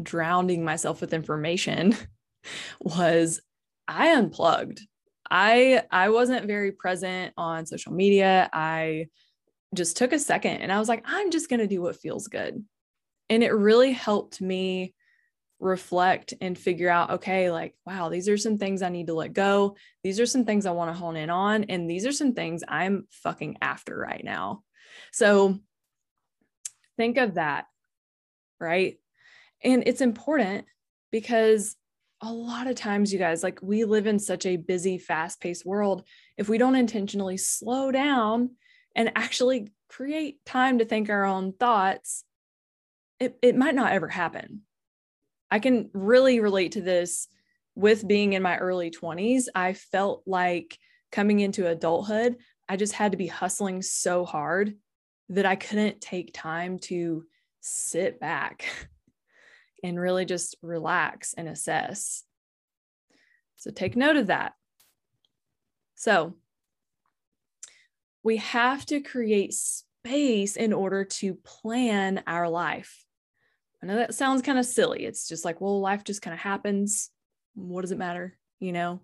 [0.00, 1.96] drowning myself with information,
[2.80, 3.40] was
[3.88, 4.80] I unplugged.
[5.30, 8.48] I I wasn't very present on social media.
[8.52, 9.06] I
[9.74, 12.26] just took a second and I was like, I'm just going to do what feels
[12.26, 12.64] good.
[13.28, 14.94] And it really helped me
[15.60, 19.32] reflect and figure out okay like wow these are some things i need to let
[19.32, 19.76] go.
[20.02, 22.64] These are some things i want to hone in on and these are some things
[22.66, 24.62] i'm fucking after right now.
[25.12, 25.58] So
[26.96, 27.66] think of that
[28.60, 28.98] right?
[29.64, 30.66] And it's important
[31.10, 31.76] because
[32.22, 35.64] a lot of times you guys like we live in such a busy fast paced
[35.64, 36.04] world.
[36.36, 38.50] If we don't intentionally slow down
[38.94, 42.24] and actually create time to think our own thoughts
[43.18, 44.62] it, it might not ever happen
[45.50, 47.28] I can really relate to this
[47.74, 49.44] with being in my early 20s.
[49.54, 50.78] I felt like
[51.10, 52.36] coming into adulthood,
[52.68, 54.76] I just had to be hustling so hard
[55.30, 57.24] that I couldn't take time to
[57.60, 58.64] sit back
[59.84, 62.22] and really just relax and assess.
[63.56, 64.52] So take note of that.
[65.94, 66.34] So
[68.22, 73.04] we have to create space in order to plan our life.
[73.82, 75.04] I know that sounds kind of silly.
[75.04, 77.10] It's just like, well, life just kind of happens.
[77.54, 78.36] What does it matter?
[78.58, 79.00] You know?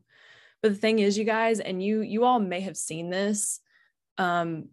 [0.62, 3.60] But the thing is, you guys, and you you all may have seen this.
[4.18, 4.68] Um,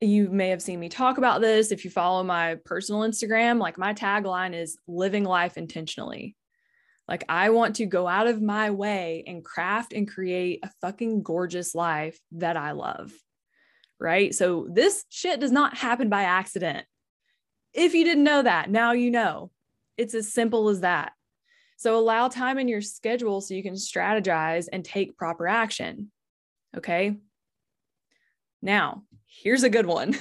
[0.00, 3.58] you may have seen me talk about this if you follow my personal Instagram.
[3.58, 6.36] Like my tagline is living life intentionally.
[7.08, 11.22] Like I want to go out of my way and craft and create a fucking
[11.22, 13.12] gorgeous life that I love.
[13.98, 14.34] Right?
[14.34, 16.86] So this shit does not happen by accident.
[17.74, 19.50] If you didn't know that, now you know.
[19.96, 21.12] It's as simple as that.
[21.76, 26.10] So allow time in your schedule so you can strategize and take proper action.
[26.76, 27.16] Okay.
[28.62, 30.16] Now, here's a good one.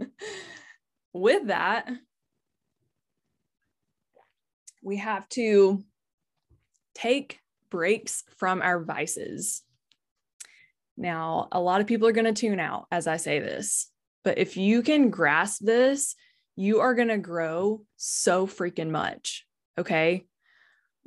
[1.12, 1.90] With that,
[4.82, 5.82] we have to
[6.94, 7.38] take
[7.70, 9.62] breaks from our vices.
[10.96, 13.90] Now, a lot of people are going to tune out as I say this,
[14.24, 16.14] but if you can grasp this,
[16.58, 19.46] you are going to grow so freaking much.
[19.78, 20.26] Okay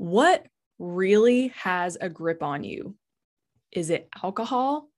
[0.02, 0.48] what
[0.80, 2.96] really has a grip on you?
[3.72, 4.90] Is it alcohol?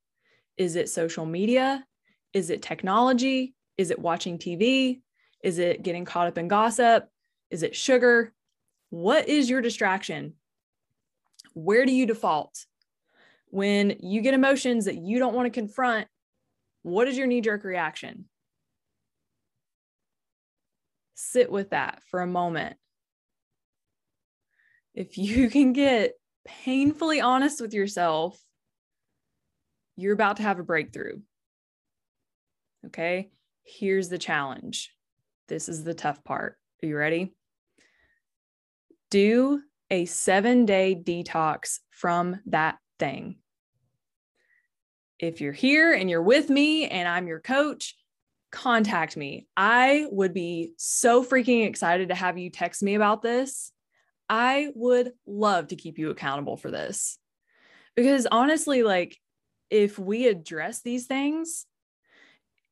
[0.55, 1.85] Is it social media?
[2.31, 3.53] Is it technology?
[3.77, 5.01] Is it watching TV?
[5.43, 7.09] Is it getting caught up in gossip?
[7.49, 8.31] Is it sugar?
[8.91, 10.35] What is your distraction?
[11.53, 12.65] Where do you default?
[13.47, 16.07] When you get emotions that you don't want to confront,
[16.83, 18.23] what is your knee jerk reaction?
[21.13, 22.77] Sit with that for a moment
[24.93, 26.13] if you can get
[26.45, 28.39] painfully honest with yourself,
[29.95, 31.19] you're about to have a breakthrough.
[32.87, 33.29] Okay,
[33.63, 34.91] here's the challenge.
[35.47, 36.57] This is the tough part.
[36.81, 37.33] Are you ready?
[39.09, 43.37] Do a seven day detox from that thing.
[45.19, 47.95] If you're here and you're with me and I'm your coach,
[48.53, 49.47] contact me.
[49.57, 53.73] I would be so freaking excited to have you text me about this
[54.29, 57.19] I would love to keep you accountable for this.
[57.95, 59.19] Because honestly, like
[59.69, 61.65] if we address these things,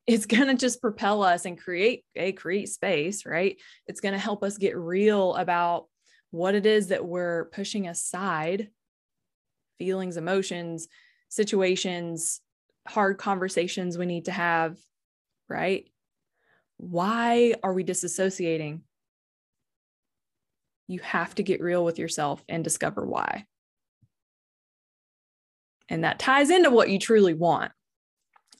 [0.08, 3.58] it's going to just propel us and create a create space, right?
[3.86, 5.86] It's going to help us get real about
[6.32, 8.70] what it is that we're pushing aside
[9.78, 10.88] feelings, emotions,
[11.30, 12.42] situations,
[12.88, 14.78] hard conversations we need to have,
[15.52, 15.88] right?
[16.78, 18.82] Why are we disassociating?
[20.92, 23.46] you have to get real with yourself and discover why.
[25.90, 27.72] And that ties into what you truly want.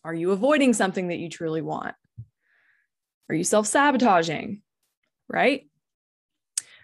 [0.04, 1.96] Are you avoiding something that you truly want?
[3.30, 4.62] Are you self sabotaging?
[5.28, 5.70] Right?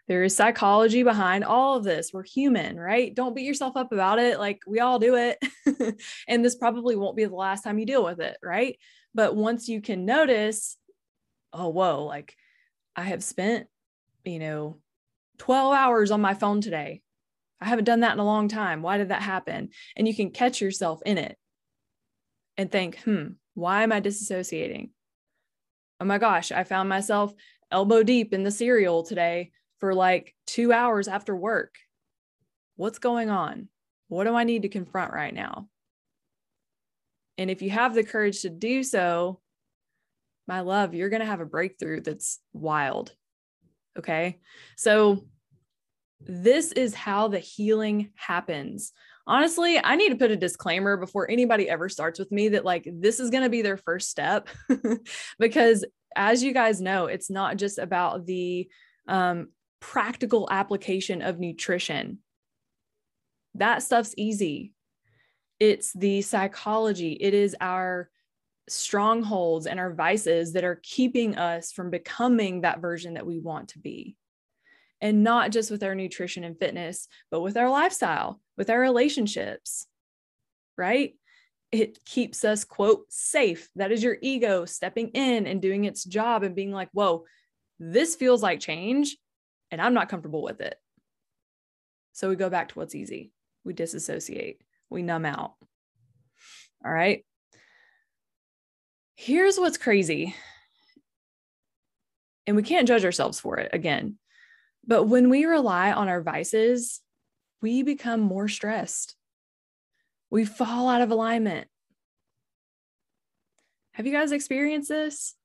[0.08, 2.12] There is psychology behind all of this.
[2.14, 3.14] We're human, right?
[3.14, 4.40] Don't beat yourself up about it.
[4.40, 5.38] Like we all do it.
[6.28, 8.78] and this probably won't be the last time you deal with it, right?
[9.14, 10.78] But once you can notice,
[11.52, 12.36] oh, whoa, like
[12.96, 13.68] I have spent,
[14.24, 14.78] you know,
[15.40, 17.02] 12 hours on my phone today.
[17.60, 18.82] I haven't done that in a long time.
[18.82, 19.70] Why did that happen?
[19.96, 21.38] And you can catch yourself in it
[22.56, 24.92] and think, hmm, why am I disassociating?
[26.00, 27.34] Oh my gosh, I found myself
[27.72, 31.76] elbow deep in the cereal today for like two hours after work.
[32.76, 33.70] What's going on?
[34.08, 35.68] What do I need to confront right now?
[37.38, 39.40] And if you have the courage to do so,
[40.48, 43.14] my love, you're going to have a breakthrough that's wild.
[43.98, 44.40] Okay.
[44.76, 45.26] So,
[46.20, 48.92] this is how the healing happens.
[49.28, 52.88] Honestly, I need to put a disclaimer before anybody ever starts with me that, like,
[52.92, 54.48] this is going to be their first step.
[55.40, 55.86] because,
[56.16, 58.68] as you guys know, it's not just about the
[59.08, 62.20] um, practical application of nutrition.
[63.56, 64.74] That stuff's easy.
[65.60, 68.10] It's the psychology, it is our
[68.70, 73.70] strongholds and our vices that are keeping us from becoming that version that we want
[73.70, 74.16] to be.
[75.00, 79.88] And not just with our nutrition and fitness, but with our lifestyle, with our relationships,
[80.78, 81.16] right?
[81.72, 83.70] It keeps us, quote, safe.
[83.76, 87.26] That is your ego stepping in and doing its job and being like, whoa,
[87.80, 89.18] this feels like change
[89.72, 90.76] and I'm not comfortable with it.
[92.14, 93.32] So we go back to what's easy.
[93.64, 95.54] We disassociate, we numb out.
[96.86, 97.26] All right.
[99.16, 100.36] Here's what's crazy.
[102.46, 104.18] And we can't judge ourselves for it again.
[104.86, 107.02] But when we rely on our vices,
[107.62, 109.16] we become more stressed.
[110.30, 111.68] We fall out of alignment.
[113.94, 115.36] Have you guys experienced this?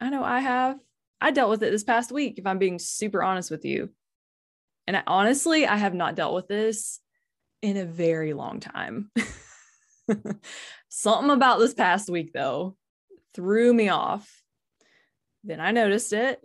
[0.00, 0.78] I know I have.
[1.20, 3.90] I dealt with it this past week, if I'm being super honest with you.
[4.86, 7.00] And I, honestly, I have not dealt with this
[7.62, 9.10] in a very long time.
[10.88, 12.76] Something about this past week, though,
[13.34, 14.42] threw me off.
[15.44, 16.40] Then I noticed it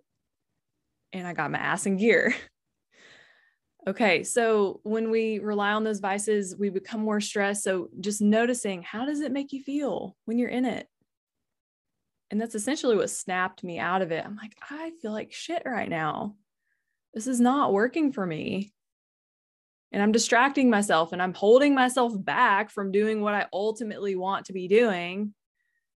[1.12, 2.36] and I got my ass in gear.
[3.88, 7.64] Okay, so when we rely on those vices, we become more stressed.
[7.64, 10.88] So just noticing how does it make you feel when you're in it?
[12.32, 14.26] And that's essentially what snapped me out of it.
[14.26, 16.36] I'm like, I feel like shit right now.
[17.14, 18.74] This is not working for me.
[19.92, 24.48] And I'm distracting myself and I'm holding myself back from doing what I ultimately want
[24.48, 25.34] to be doing,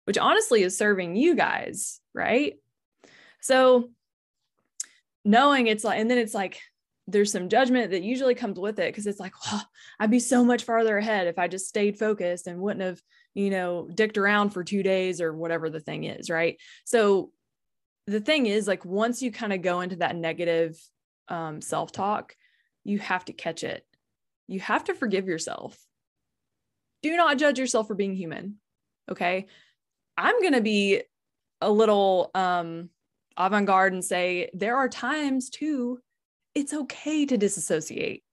[0.04, 2.54] which honestly is serving you guys, right?
[3.40, 3.90] So
[5.24, 6.60] knowing it's like, and then it's like,
[7.08, 9.66] there's some judgment that usually comes with it because it's like, well,
[9.98, 13.00] I'd be so much farther ahead if I just stayed focused and wouldn't have,
[13.38, 16.28] you know, dicked around for two days or whatever the thing is.
[16.28, 16.58] Right.
[16.84, 17.30] So
[18.08, 20.76] the thing is, like, once you kind of go into that negative
[21.28, 22.34] um, self talk,
[22.82, 23.84] you have to catch it.
[24.48, 25.78] You have to forgive yourself.
[27.02, 28.56] Do not judge yourself for being human.
[29.08, 29.46] Okay.
[30.16, 31.02] I'm going to be
[31.60, 32.90] a little um,
[33.36, 36.00] avant garde and say there are times too
[36.56, 38.24] it's okay to disassociate.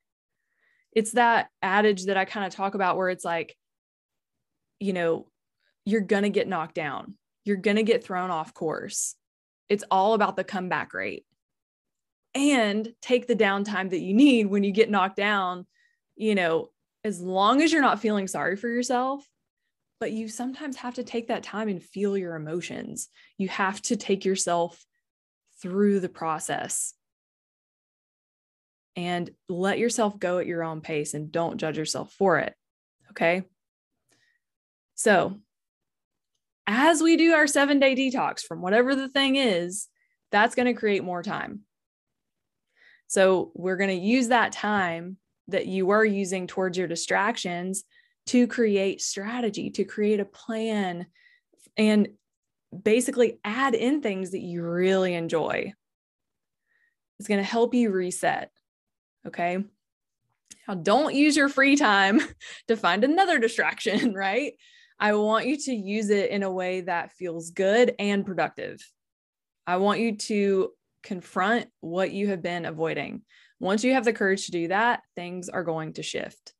[0.94, 3.56] It's that adage that I kind of talk about where it's like,
[4.80, 5.28] you know,
[5.86, 9.16] you're going to get knocked down, you're going to get thrown off course.
[9.70, 11.26] It's all about the comeback rate.
[12.34, 15.66] And take the downtime that you need when you get knocked down,
[16.16, 16.70] you know,
[17.04, 19.26] as long as you're not feeling sorry for yourself,
[20.00, 23.08] but you sometimes have to take that time and feel your emotions.
[23.38, 24.86] You have to take yourself
[25.62, 26.94] through the process
[28.96, 32.54] and let yourself go at your own pace and don't judge yourself for it.
[33.12, 33.44] Okay.
[34.96, 35.40] So,
[36.68, 39.88] as we do our seven day detox from whatever the thing is,
[40.32, 41.62] that's going to create more time.
[43.08, 45.18] So, we're going to use that time
[45.50, 47.84] that you are using towards your distractions
[48.28, 51.06] to create strategy, to create a plan,
[51.78, 52.08] and
[52.84, 55.74] basically add in things that you really enjoy.
[57.20, 58.52] It's going to help you reset.
[59.28, 59.64] Okay.
[60.68, 62.22] Now, don't use your free time
[62.68, 64.54] to find another distraction, right?
[65.00, 68.80] I want you to use it in a way that feels good and productive.
[69.68, 70.72] I want you to
[71.04, 73.22] confront what you have been avoiding.
[73.60, 76.54] Once you have the courage to do that, things are going to shift.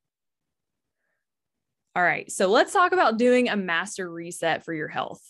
[1.96, 5.22] All right, so let's talk about doing a master reset for your health.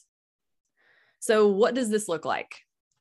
[1.20, 2.56] So, what does this look like?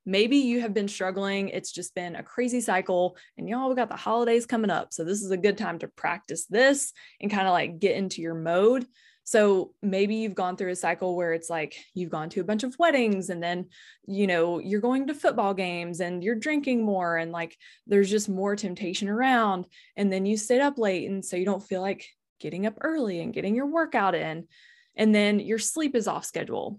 [0.07, 1.49] maybe you have been struggling.
[1.49, 4.93] It's just been a crazy cycle, and y'all, we got the holidays coming up.
[4.93, 8.23] So, this is a good time to practice this and kind of like get into
[8.23, 8.87] your mode.
[9.27, 12.63] So maybe you've gone through a cycle where it's like you've gone to a bunch
[12.63, 13.69] of weddings and then,
[14.07, 17.57] you know, you're going to football games and you're drinking more and like
[17.87, 19.67] there's just more temptation around.
[19.97, 21.09] And then you sit up late.
[21.09, 22.07] And so you don't feel like
[22.39, 24.47] getting up early and getting your workout in.
[24.95, 26.79] And then your sleep is off schedule.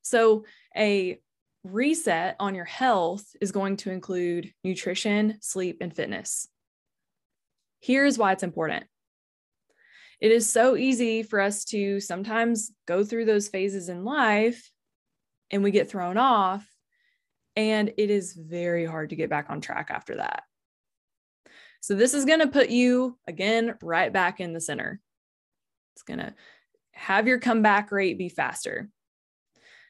[0.00, 1.20] So a
[1.62, 6.48] reset on your health is going to include nutrition, sleep, and fitness.
[7.80, 8.84] Here's why it's important.
[10.20, 14.70] It is so easy for us to sometimes go through those phases in life
[15.50, 16.66] and we get thrown off.
[17.56, 20.42] And it is very hard to get back on track after that.
[21.80, 25.00] So, this is going to put you again right back in the center.
[25.94, 26.34] It's going to
[26.92, 28.88] have your comeback rate be faster.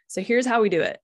[0.09, 0.99] So, here's how we do it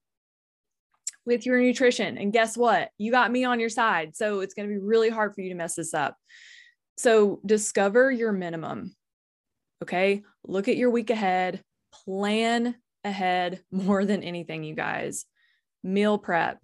[1.24, 2.18] with your nutrition.
[2.18, 2.90] And guess what?
[2.98, 4.16] You got me on your side.
[4.16, 6.16] So it's going to be really hard for you to mess this up.
[6.96, 8.94] So discover your minimum.
[9.82, 10.22] Okay.
[10.44, 11.62] Look at your week ahead,
[12.04, 15.26] plan ahead more than anything, you guys.
[15.82, 16.58] Meal prep.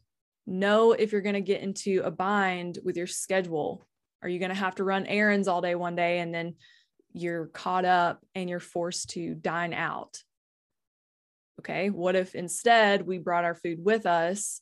[0.47, 3.85] Know if you're going to get into a bind with your schedule.
[4.23, 6.55] Are you going to have to run errands all day one day and then
[7.13, 10.23] you're caught up and you're forced to dine out?
[11.61, 14.61] Okay, what if instead we brought our food with us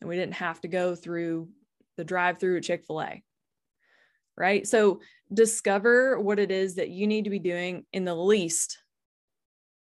[0.00, 1.48] and we didn't have to go through
[1.96, 3.22] the drive through at Chick fil A?
[4.36, 4.66] Right.
[4.66, 5.00] So
[5.32, 8.78] discover what it is that you need to be doing in the least.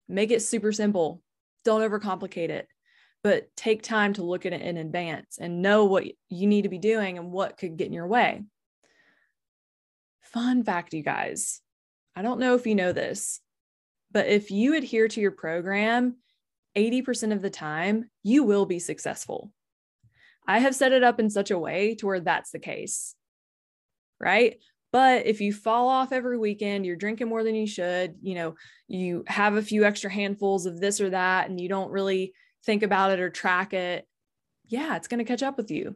[0.09, 1.21] Make it super simple.
[1.63, 2.67] Don't overcomplicate it,
[3.23, 6.69] but take time to look at it in advance and know what you need to
[6.69, 8.43] be doing and what could get in your way.
[10.21, 11.61] Fun fact, you guys.
[12.15, 13.39] I don't know if you know this,
[14.11, 16.17] but if you adhere to your program
[16.75, 19.51] 80% of the time, you will be successful.
[20.47, 23.15] I have set it up in such a way to where that's the case,
[24.23, 24.57] right?
[24.91, 28.55] But if you fall off every weekend, you're drinking more than you should, you know,
[28.87, 32.33] you have a few extra handfuls of this or that, and you don't really
[32.65, 34.07] think about it or track it,
[34.65, 35.95] yeah, it's going to catch up with you.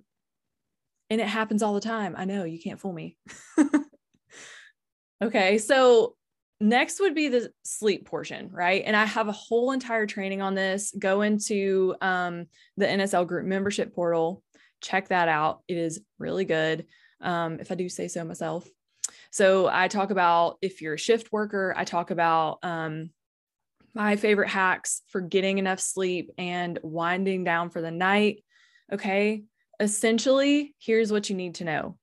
[1.10, 2.16] And it happens all the time.
[2.18, 3.18] I know you can't fool me.
[5.24, 5.58] okay.
[5.58, 6.16] So
[6.60, 8.84] next would be the sleep portion, right?
[8.86, 10.94] And I have a whole entire training on this.
[10.98, 14.44] Go into um, the NSL group membership portal,
[14.82, 15.62] check that out.
[15.68, 16.86] It is really good.
[17.22, 18.68] Um, if I do say so myself.
[19.32, 23.12] So I talk about if you're a shift worker, I talk about um,
[23.94, 28.44] my favorite hacks for getting enough sleep and winding down for the night.
[28.92, 29.44] Okay.
[29.80, 31.98] Essentially, here's what you need to know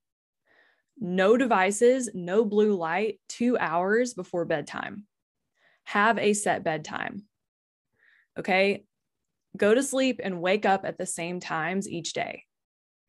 [0.97, 5.03] no devices, no blue light, two hours before bedtime.
[5.83, 7.23] Have a set bedtime.
[8.37, 8.85] Okay.
[9.57, 12.43] Go to sleep and wake up at the same times each day.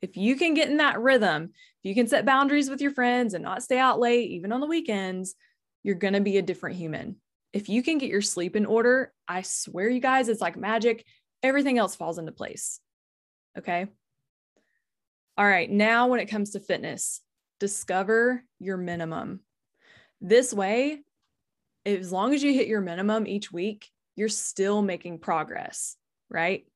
[0.02, 3.34] If you can get in that rhythm, if you can set boundaries with your friends
[3.34, 5.34] and not stay out late, even on the weekends,
[5.82, 7.16] you're going to be a different human.
[7.52, 11.04] If you can get your sleep in order, I swear, you guys, it's like magic.
[11.42, 12.80] Everything else falls into place.
[13.56, 13.86] Okay.
[15.38, 15.70] All right.
[15.70, 17.22] Now, when it comes to fitness,
[17.60, 19.40] discover your minimum.
[20.20, 21.00] This way,
[21.84, 25.96] as long as you hit your minimum each week, you're still making progress,
[26.28, 26.66] right?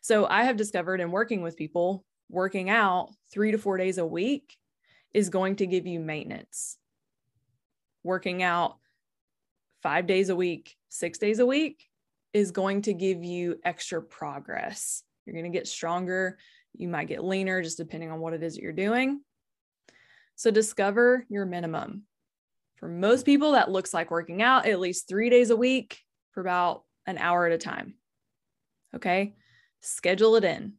[0.00, 4.06] So I have discovered in working with people working out three to four days a
[4.06, 4.56] week
[5.14, 6.76] is going to give you maintenance.
[8.02, 8.76] Working out
[9.82, 11.84] five days a week, six days a week
[12.32, 15.02] is going to give you extra progress.
[15.24, 16.38] You're going to get stronger.
[16.74, 19.20] You might get leaner, just depending on what it is that you're doing.
[20.36, 22.04] So discover your minimum.
[22.76, 25.98] For most people, that looks like working out at least three days a week
[26.32, 27.94] for about an hour at a time.
[28.94, 29.34] Okay.
[29.80, 30.74] Schedule it in.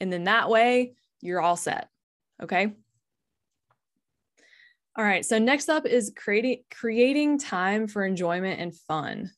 [0.00, 1.88] And then that way you're all set.
[2.42, 2.72] Okay.
[4.96, 5.24] All right.
[5.24, 9.30] So next up is creating creating time for enjoyment and fun.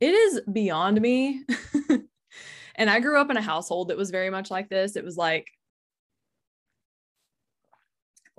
[0.00, 1.42] It is beyond me.
[2.76, 4.96] and I grew up in a household that was very much like this.
[4.96, 5.48] It was like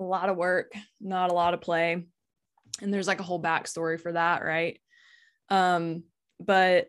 [0.00, 2.04] a lot of work, not a lot of play.
[2.80, 4.80] And there's like a whole backstory for that, right?
[5.50, 6.04] Um,
[6.38, 6.88] but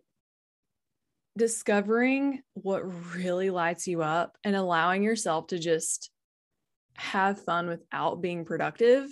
[1.41, 2.83] discovering what
[3.15, 6.11] really lights you up and allowing yourself to just
[6.97, 9.09] have fun without being productive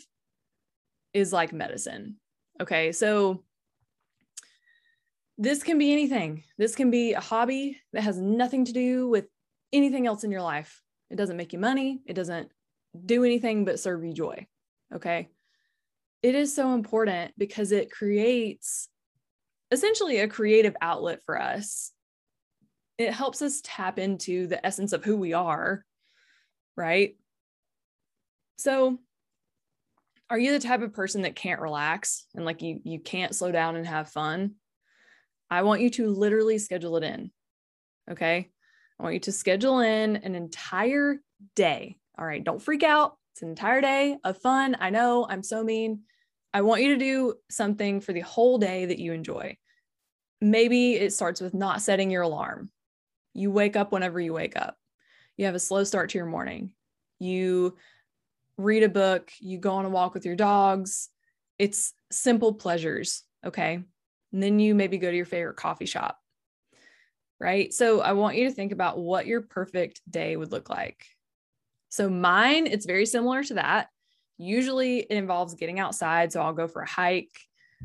[1.11, 2.17] is like medicine.
[2.61, 2.91] Okay.
[2.91, 3.43] So
[5.39, 6.43] this can be anything.
[6.59, 9.25] This can be a hobby that has nothing to do with
[9.73, 10.83] anything else in your life.
[11.09, 12.03] It doesn't make you money.
[12.05, 12.51] It doesn't
[13.07, 14.45] do anything but serve you joy.
[14.93, 15.29] Okay.
[16.21, 18.87] It is so important because it creates
[19.71, 21.91] essentially a creative outlet for us
[22.99, 25.85] it helps us tap into the essence of who we are,
[26.75, 27.15] right?
[28.57, 28.99] So,
[30.29, 33.51] are you the type of person that can't relax and like you you can't slow
[33.51, 34.55] down and have fun?
[35.49, 37.31] I want you to literally schedule it in.
[38.11, 38.51] Okay?
[38.99, 41.21] I want you to schedule in an entire
[41.55, 41.97] day.
[42.17, 43.17] All right, don't freak out.
[43.33, 44.75] It's an entire day of fun.
[44.79, 46.01] I know I'm so mean.
[46.53, 49.57] I want you to do something for the whole day that you enjoy.
[50.41, 52.69] Maybe it starts with not setting your alarm.
[53.33, 54.77] You wake up whenever you wake up.
[55.37, 56.71] You have a slow start to your morning.
[57.19, 57.77] You
[58.57, 61.09] read a book, you go on a walk with your dogs.
[61.57, 63.23] It's simple pleasures.
[63.45, 63.75] Okay.
[64.33, 66.19] And then you maybe go to your favorite coffee shop.
[67.39, 67.73] Right.
[67.73, 71.05] So I want you to think about what your perfect day would look like.
[71.87, 73.87] So mine, it's very similar to that.
[74.37, 76.31] Usually it involves getting outside.
[76.31, 77.39] So I'll go for a hike.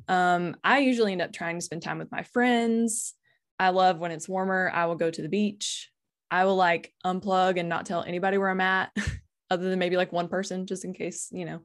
[0.08, 3.14] Um, I usually end up trying to spend time with my friends.
[3.58, 5.90] I love when it's warmer, I will go to the beach.
[6.30, 8.90] I will like unplug and not tell anybody where I'm at,
[9.50, 11.60] other than maybe like one person, just in case, you know,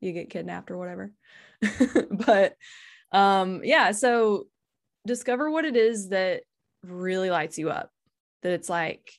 [0.00, 1.12] you get kidnapped or whatever.
[2.10, 2.56] but
[3.10, 4.46] um, yeah, so
[5.06, 6.42] discover what it is that
[6.84, 7.90] really lights you up.
[8.42, 9.12] That it's like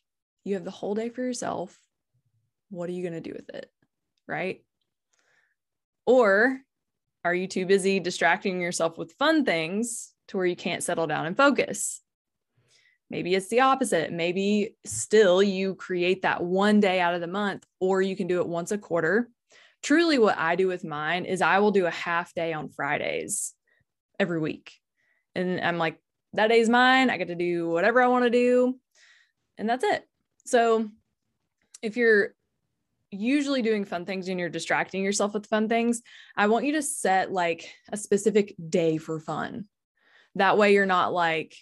[0.43, 1.77] you have the whole day for yourself.
[2.69, 3.69] What are you going to do with it?
[4.27, 4.63] Right.
[6.05, 6.59] Or
[7.23, 11.25] are you too busy distracting yourself with fun things to where you can't settle down
[11.25, 12.02] and focus?
[13.13, 14.11] Maybe it's the opposite.
[14.11, 18.41] Maybe still you create that one day out of the month, or you can do
[18.41, 19.29] it once a quarter.
[19.83, 23.53] Truly, what I do with mine is I will do a half day on Fridays
[24.19, 24.73] every week.
[25.35, 25.99] And I'm like,
[26.33, 27.11] that day's mine.
[27.11, 28.79] I get to do whatever I want to do.
[29.59, 30.03] And that's it.
[30.47, 30.89] So
[31.83, 32.33] if you're
[33.11, 36.01] usually doing fun things and you're distracting yourself with fun things,
[36.35, 39.65] I want you to set like a specific day for fun.
[40.33, 41.55] That way you're not like,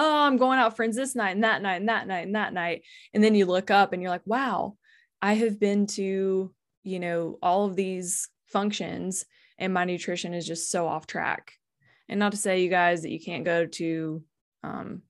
[0.00, 2.54] oh, I'm going out friends this night and that night and that night and that
[2.54, 2.82] night.
[3.12, 4.76] And then you look up and you're like, wow,
[5.20, 9.26] I have been to, you know, all of these functions
[9.58, 11.52] and my nutrition is just so off track.
[12.08, 14.22] And not to say, you guys, that you can't go to
[14.64, 15.02] um,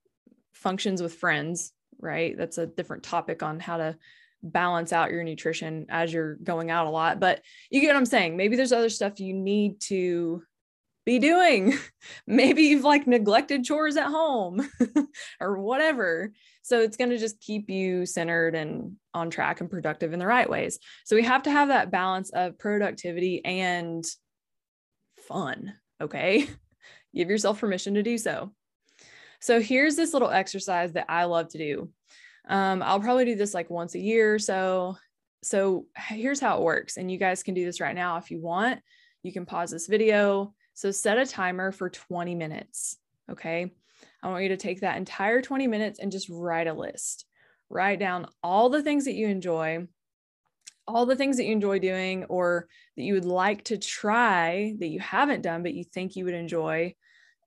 [0.52, 2.36] functions with friends, right?
[2.36, 3.96] That's a different topic on how to
[4.42, 7.20] balance out your nutrition as you're going out a lot.
[7.20, 8.36] But you get what I'm saying.
[8.36, 10.42] Maybe there's other stuff you need to
[11.04, 11.74] be doing.
[12.26, 14.68] Maybe you've like neglected chores at home
[15.40, 16.32] or whatever.
[16.62, 20.26] So it's going to just keep you centered and on track and productive in the
[20.26, 20.78] right ways.
[21.04, 24.04] So we have to have that balance of productivity and
[25.26, 25.74] fun.
[26.00, 26.48] Okay.
[27.14, 28.52] Give yourself permission to do so.
[29.40, 31.90] So here's this little exercise that I love to do.
[32.48, 34.96] Um, I'll probably do this like once a year or so.
[35.42, 36.98] So here's how it works.
[36.98, 38.80] And you guys can do this right now if you want.
[39.22, 40.54] You can pause this video.
[40.80, 42.96] So set a timer for 20 minutes.
[43.30, 43.70] Okay.
[44.22, 47.26] I want you to take that entire 20 minutes and just write a list.
[47.68, 49.86] Write down all the things that you enjoy,
[50.88, 52.66] all the things that you enjoy doing or
[52.96, 56.32] that you would like to try that you haven't done, but you think you would
[56.32, 56.94] enjoy.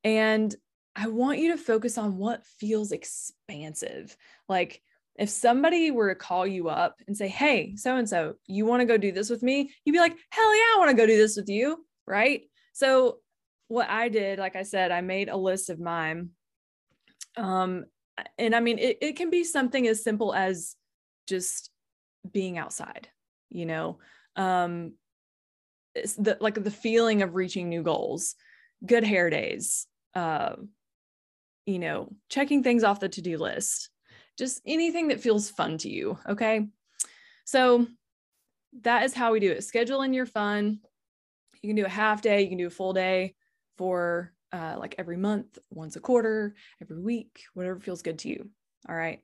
[0.04, 0.56] And
[0.96, 4.16] I want you to focus on what feels expansive.
[4.48, 4.80] Like
[5.16, 8.82] if somebody were to call you up and say, Hey, so and so, you want
[8.82, 9.72] to go do this with me?
[9.86, 11.84] You'd be like, Hell yeah, I want to go do this with you.
[12.06, 12.44] Right.
[12.74, 13.20] So,
[13.74, 16.30] what I did, like I said, I made a list of mine.
[17.36, 17.86] Um,
[18.38, 20.76] and I mean, it, it can be something as simple as
[21.28, 21.72] just
[22.32, 23.10] being outside,
[23.50, 23.98] you know,
[24.36, 24.94] um,
[25.96, 28.36] it's the like the feeling of reaching new goals,
[28.86, 30.54] good hair days, uh,
[31.66, 33.90] you know, checking things off the to do list,
[34.38, 36.20] just anything that feels fun to you.
[36.30, 36.68] Okay.
[37.46, 37.88] So
[38.82, 39.64] that is how we do it.
[39.64, 40.80] Schedule in your fun.
[41.64, 43.34] You can do a half day, you can do a full day
[43.78, 48.50] for uh, like every month, once a quarter, every week, whatever feels good to you.
[48.88, 49.22] All right.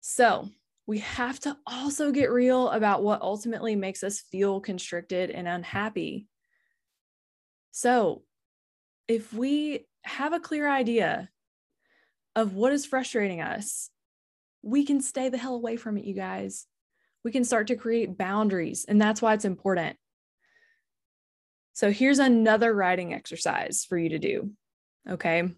[0.00, 0.48] So
[0.86, 6.26] we have to also get real about what ultimately makes us feel constricted and unhappy.
[7.72, 8.22] So
[9.06, 11.28] if we have a clear idea
[12.34, 13.90] of what is frustrating us,
[14.62, 16.66] we can stay the hell away from it, you guys.
[17.24, 19.96] We can start to create boundaries, and that's why it's important.
[21.78, 24.50] So, here's another writing exercise for you to do.
[25.08, 25.48] Okay.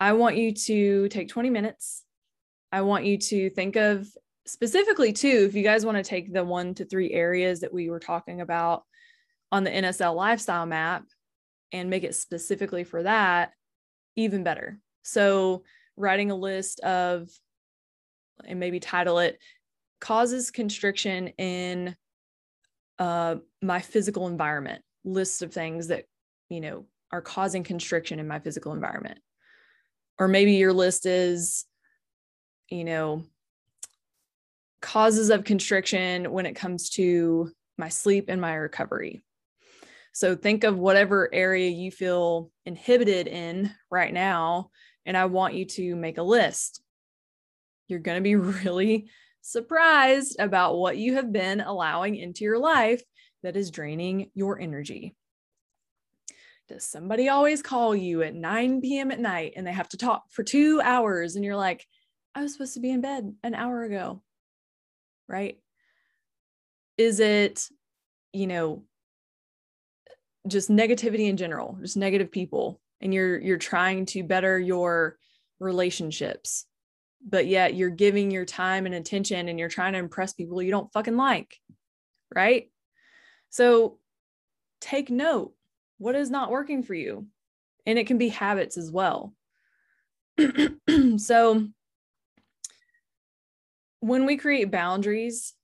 [0.00, 2.02] I want you to take 20 minutes.
[2.72, 4.08] I want you to think of
[4.48, 7.88] specifically, too, if you guys want to take the one to three areas that we
[7.88, 8.82] were talking about
[9.52, 11.04] on the NSL lifestyle map
[11.70, 13.52] and make it specifically for that,
[14.16, 14.80] even better.
[15.04, 15.62] So,
[15.96, 17.28] writing a list of,
[18.44, 19.38] and maybe title it,
[20.00, 21.94] causes constriction in
[22.98, 26.04] uh, my physical environment, list of things that,
[26.48, 29.18] you know, are causing constriction in my physical environment.
[30.18, 31.64] Or maybe your list is,
[32.68, 33.24] you know,
[34.80, 39.22] causes of constriction when it comes to my sleep and my recovery.
[40.12, 44.70] So think of whatever area you feel inhibited in right now
[45.06, 46.82] and I want you to make a list.
[47.88, 49.08] You're going to be really
[49.40, 53.02] surprised about what you have been allowing into your life
[53.44, 55.14] that is draining your energy.
[56.68, 59.10] Does somebody always call you at 9 p.m.
[59.10, 61.86] at night and they have to talk for two hours and you're like,
[62.34, 64.22] I was supposed to be in bed an hour ago?
[65.28, 65.58] Right?
[66.98, 67.68] Is it,
[68.32, 68.84] you know,
[70.48, 75.16] just negativity in general, just negative people and you're you're trying to better your
[75.60, 76.66] relationships
[77.26, 80.70] but yet you're giving your time and attention and you're trying to impress people you
[80.70, 81.56] don't fucking like
[82.34, 82.70] right
[83.54, 83.98] so
[84.80, 85.54] take note
[85.98, 87.28] what is not working for you
[87.86, 89.32] and it can be habits as well
[91.18, 91.68] so
[94.00, 95.54] when we create boundaries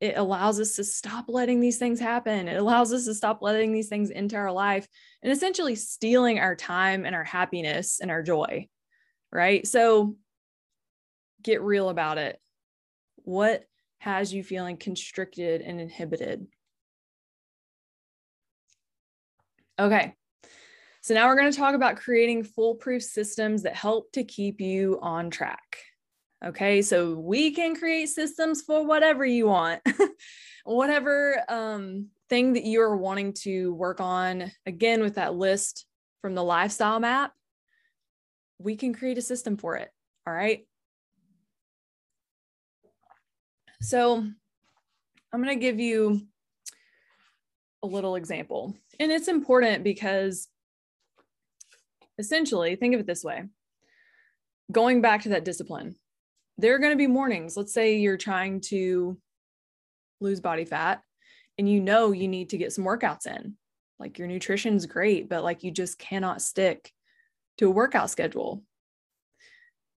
[0.00, 2.48] it allows us to stop letting these things happen.
[2.48, 4.86] It allows us to stop letting these things into our life
[5.22, 8.68] and essentially stealing our time and our happiness and our joy.
[9.32, 9.66] Right.
[9.66, 10.16] So
[11.42, 12.38] get real about it.
[13.16, 13.64] What
[14.00, 16.46] has you feeling constricted and inhibited?
[19.78, 20.14] Okay.
[21.02, 24.98] So now we're going to talk about creating foolproof systems that help to keep you
[25.02, 25.78] on track.
[26.44, 29.80] Okay, so we can create systems for whatever you want,
[30.64, 34.50] whatever um, thing that you are wanting to work on.
[34.66, 35.86] Again, with that list
[36.20, 37.32] from the lifestyle map,
[38.58, 39.90] we can create a system for it.
[40.26, 40.66] All right.
[43.80, 46.22] So I'm going to give you
[47.82, 48.74] a little example.
[48.98, 50.48] And it's important because
[52.18, 53.44] essentially, think of it this way
[54.72, 55.94] going back to that discipline
[56.58, 57.56] there are going to be mornings.
[57.56, 59.18] Let's say you're trying to
[60.20, 61.02] lose body fat
[61.58, 63.56] and you know you need to get some workouts in.
[63.98, 66.92] Like your nutrition's great, but like you just cannot stick
[67.58, 68.62] to a workout schedule.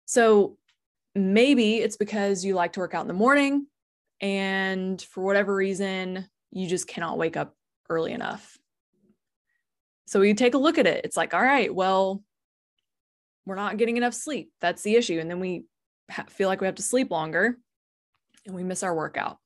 [0.06, 0.58] So
[1.16, 3.68] maybe it's because you like to work out in the morning
[4.22, 7.56] and for whatever reason, you just cannot wake up
[7.90, 8.57] early enough.
[10.08, 11.04] So you take a look at it.
[11.04, 12.24] It's like, all right, well,
[13.46, 14.52] we're not getting enough sleep.
[14.62, 15.20] That's the issue.
[15.20, 15.66] And then we
[16.10, 17.58] ha- feel like we have to sleep longer
[18.46, 19.38] and we miss our workout.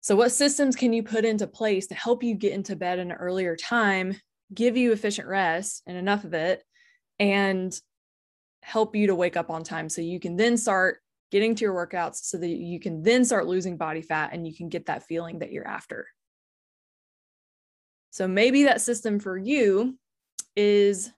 [0.00, 3.10] So, what systems can you put into place to help you get into bed in
[3.10, 4.14] an earlier time,
[4.54, 6.62] give you efficient rest and enough of it,
[7.18, 7.78] and
[8.62, 10.98] help you to wake up on time so you can then start
[11.30, 14.54] getting to your workouts so that you can then start losing body fat and you
[14.54, 16.06] can get that feeling that you're after.
[18.18, 19.96] So maybe that system for you
[20.56, 21.08] is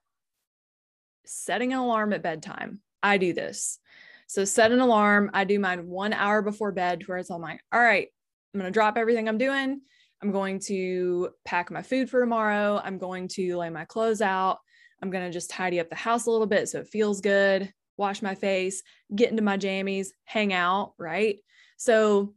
[1.24, 2.82] setting an alarm at bedtime.
[3.02, 3.78] I do this.
[4.26, 5.30] So set an alarm.
[5.32, 8.08] I do mine one hour before bed where it's all my, all right,
[8.52, 9.80] I'm going to drop everything I'm doing.
[10.22, 12.78] I'm going to pack my food for tomorrow.
[12.84, 14.58] I'm going to lay my clothes out.
[15.02, 17.72] I'm going to just tidy up the house a little bit so it feels good,
[17.96, 18.82] wash my face,
[19.16, 21.38] get into my jammies, hang out, right?
[21.78, 22.34] So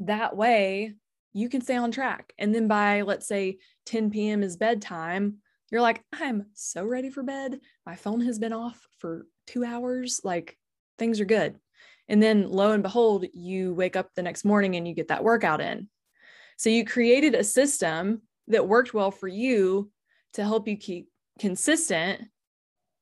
[0.00, 0.92] that way
[1.32, 2.32] you can stay on track.
[2.38, 4.42] And then by, let's say, 10 p.m.
[4.42, 5.38] is bedtime,
[5.70, 7.60] you're like, I'm so ready for bed.
[7.86, 10.20] My phone has been off for two hours.
[10.22, 10.58] Like
[10.98, 11.58] things are good.
[12.08, 15.24] And then lo and behold, you wake up the next morning and you get that
[15.24, 15.88] workout in.
[16.58, 19.90] So you created a system that worked well for you
[20.34, 21.08] to help you keep
[21.38, 22.22] consistent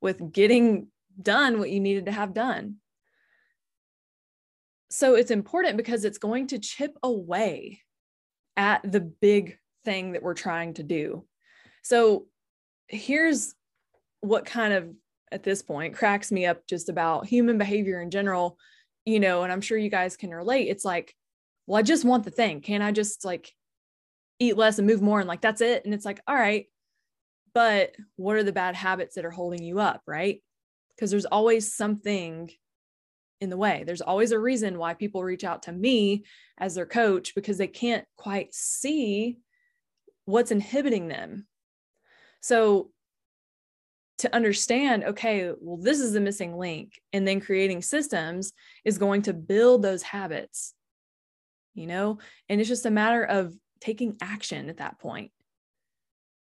[0.01, 0.89] with getting
[1.21, 2.77] done what you needed to have done.
[4.91, 7.81] So it's important because it's going to chip away
[8.61, 9.57] at the big
[9.87, 11.25] thing that we're trying to do.
[11.83, 12.27] So
[12.89, 13.55] here's
[14.21, 14.91] what kind of
[15.33, 18.59] at this point cracks me up just about human behavior in general,
[19.07, 20.69] you know, and I'm sure you guys can relate.
[20.69, 21.15] It's like,
[21.67, 22.61] well, I just want the thing.
[22.61, 23.51] Can I just like
[24.39, 25.21] eat less and move more?
[25.21, 25.87] And like, that's it.
[25.87, 26.67] And it's like, all right,
[27.55, 30.43] but what are the bad habits that are holding you up, right?
[30.95, 32.51] Because there's always something
[33.41, 33.85] in the way.
[33.87, 36.25] There's always a reason why people reach out to me
[36.59, 39.39] as their coach because they can't quite see
[40.25, 41.47] what's inhibiting them.
[42.41, 42.91] So
[44.19, 48.53] to understand, okay, well, this is the missing link, and then creating systems
[48.85, 50.75] is going to build those habits,
[51.75, 52.19] you know,
[52.49, 55.31] and it's just a matter of taking action at that point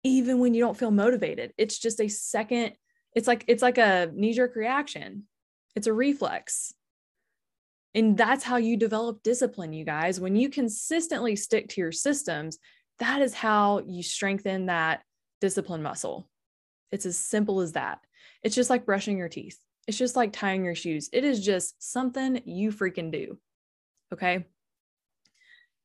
[0.04, 1.54] even when you don't feel motivated.
[1.58, 2.74] It's just a second,
[3.16, 5.24] it's like it's like a knee-jerk reaction.
[5.76, 6.74] It's a reflex.
[7.96, 10.20] And that's how you develop discipline, you guys.
[10.20, 12.58] When you consistently stick to your systems,
[13.00, 15.04] that is how you strengthen that
[15.41, 16.28] discipline muscle.
[16.91, 18.00] It's as simple as that.
[18.44, 19.60] It's just like brushing your teeth.
[19.88, 21.10] It's just like tying your shoes.
[21.12, 23.38] It is just something you freaking do.
[24.14, 24.46] Okay.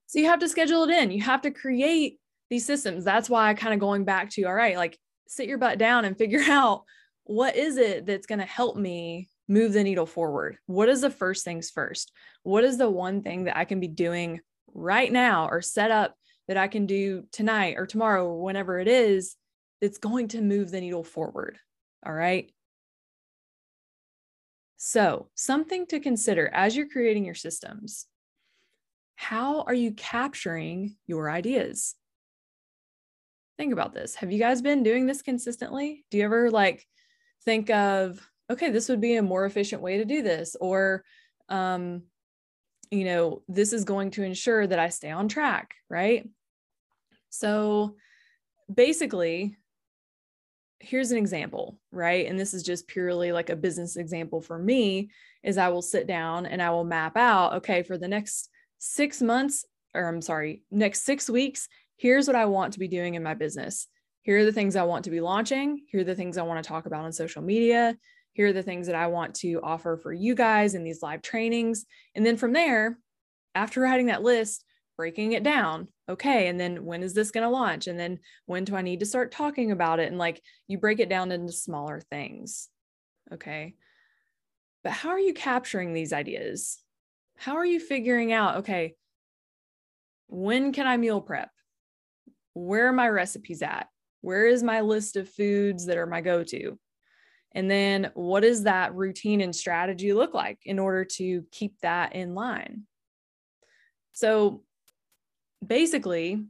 [0.07, 1.11] So you have to schedule it in.
[1.11, 3.05] You have to create these systems.
[3.05, 6.05] That's why I kind of going back to, all right, like sit your butt down
[6.05, 6.85] and figure out
[7.25, 10.59] what is it that's going to help me move the needle forward?
[10.67, 12.13] What is the first things first?
[12.43, 14.41] What is the one thing that I can be doing
[14.75, 16.15] right now or set up
[16.47, 19.37] that I can do tonight or tomorrow or whenever it is
[19.81, 21.59] that's going to move the needle forward?
[22.07, 22.53] All right.
[24.77, 28.07] So, something to consider as you're creating your systems.
[29.17, 31.97] How are you capturing your ideas?
[33.59, 34.15] think about this.
[34.15, 36.05] Have you guys been doing this consistently?
[36.11, 36.87] Do you ever like
[37.45, 40.57] think of, okay, this would be a more efficient way to do this?
[40.61, 41.05] Or,
[41.49, 42.03] um,
[42.91, 46.29] you know, this is going to ensure that I stay on track, right?
[47.31, 47.97] So
[48.73, 49.57] basically,
[50.81, 52.27] here's an example, right?
[52.27, 55.11] And this is just purely like a business example for me
[55.43, 59.21] is I will sit down and I will map out, okay, for the next 6
[59.23, 63.23] months or I'm sorry, next 6 weeks, here's what I want to be doing in
[63.23, 63.89] my business.
[64.23, 65.83] Here are the things I want to be launching.
[65.89, 67.97] Here are the things I want to talk about on social media.
[68.39, 71.23] Here are the things that I want to offer for you guys in these live
[71.23, 71.87] trainings.
[72.15, 72.97] And then from there,
[73.57, 74.65] after writing that list,
[74.97, 75.89] breaking it down.
[76.09, 76.47] Okay.
[76.47, 77.89] And then when is this going to launch?
[77.89, 80.07] And then when do I need to start talking about it?
[80.07, 82.69] And like you break it down into smaller things.
[83.33, 83.75] Okay.
[84.85, 86.79] But how are you capturing these ideas?
[87.37, 88.95] How are you figuring out, okay,
[90.29, 91.51] when can I meal prep?
[92.55, 93.89] where are my recipes at?
[94.21, 96.79] Where is my list of foods that are my go to?
[97.53, 102.15] And then what does that routine and strategy look like in order to keep that
[102.15, 102.83] in line?
[104.13, 104.63] So
[105.67, 106.45] basically,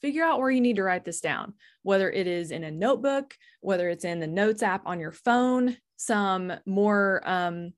[0.00, 3.34] figure out where you need to write this down, whether it is in a notebook,
[3.60, 7.72] whether it's in the notes app on your phone, some more um,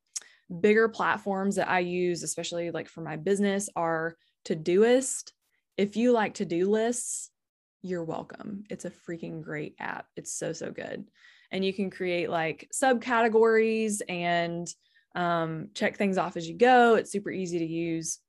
[0.61, 5.33] bigger platforms that I use, especially like for my business, are Todoist
[5.81, 7.31] if you like to do lists,
[7.81, 8.65] you're welcome.
[8.69, 10.05] It's a freaking great app.
[10.15, 11.09] It's so, so good.
[11.53, 14.69] And you can create like subcategories and
[15.15, 16.95] um, check things off as you go.
[16.95, 18.21] It's super easy to use.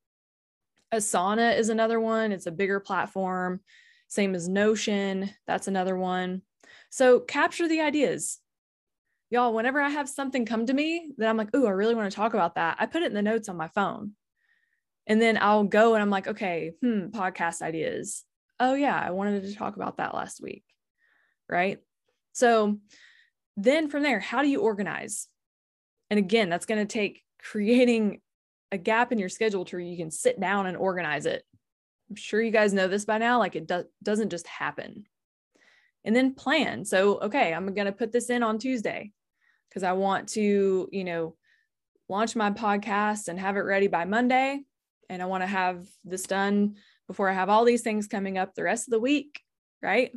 [0.93, 3.61] Asana is another one, it's a bigger platform,
[4.07, 5.29] same as Notion.
[5.47, 6.41] That's another one.
[6.89, 8.39] So capture the ideas.
[9.29, 12.11] Y'all, whenever I have something come to me that I'm like, oh, I really want
[12.11, 14.11] to talk about that, I put it in the notes on my phone.
[15.07, 18.25] And then I'll go and I'm like, okay, hmm, podcast ideas.
[18.59, 20.65] Oh, yeah, I wanted to talk about that last week.
[21.49, 21.79] Right.
[22.33, 22.79] So
[23.57, 25.27] then from there, how do you organize?
[26.09, 28.21] And again, that's going to take creating
[28.71, 31.43] a gap in your schedule to where you can sit down and organize it.
[32.09, 33.39] I'm sure you guys know this by now.
[33.39, 35.05] Like it do- doesn't just happen.
[36.03, 36.83] And then plan.
[36.85, 39.11] So, okay, I'm going to put this in on Tuesday
[39.69, 41.35] because I want to, you know,
[42.09, 44.61] launch my podcast and have it ready by Monday.
[45.09, 46.75] And I want to have this done
[47.07, 49.41] before I have all these things coming up the rest of the week,
[49.81, 50.11] right?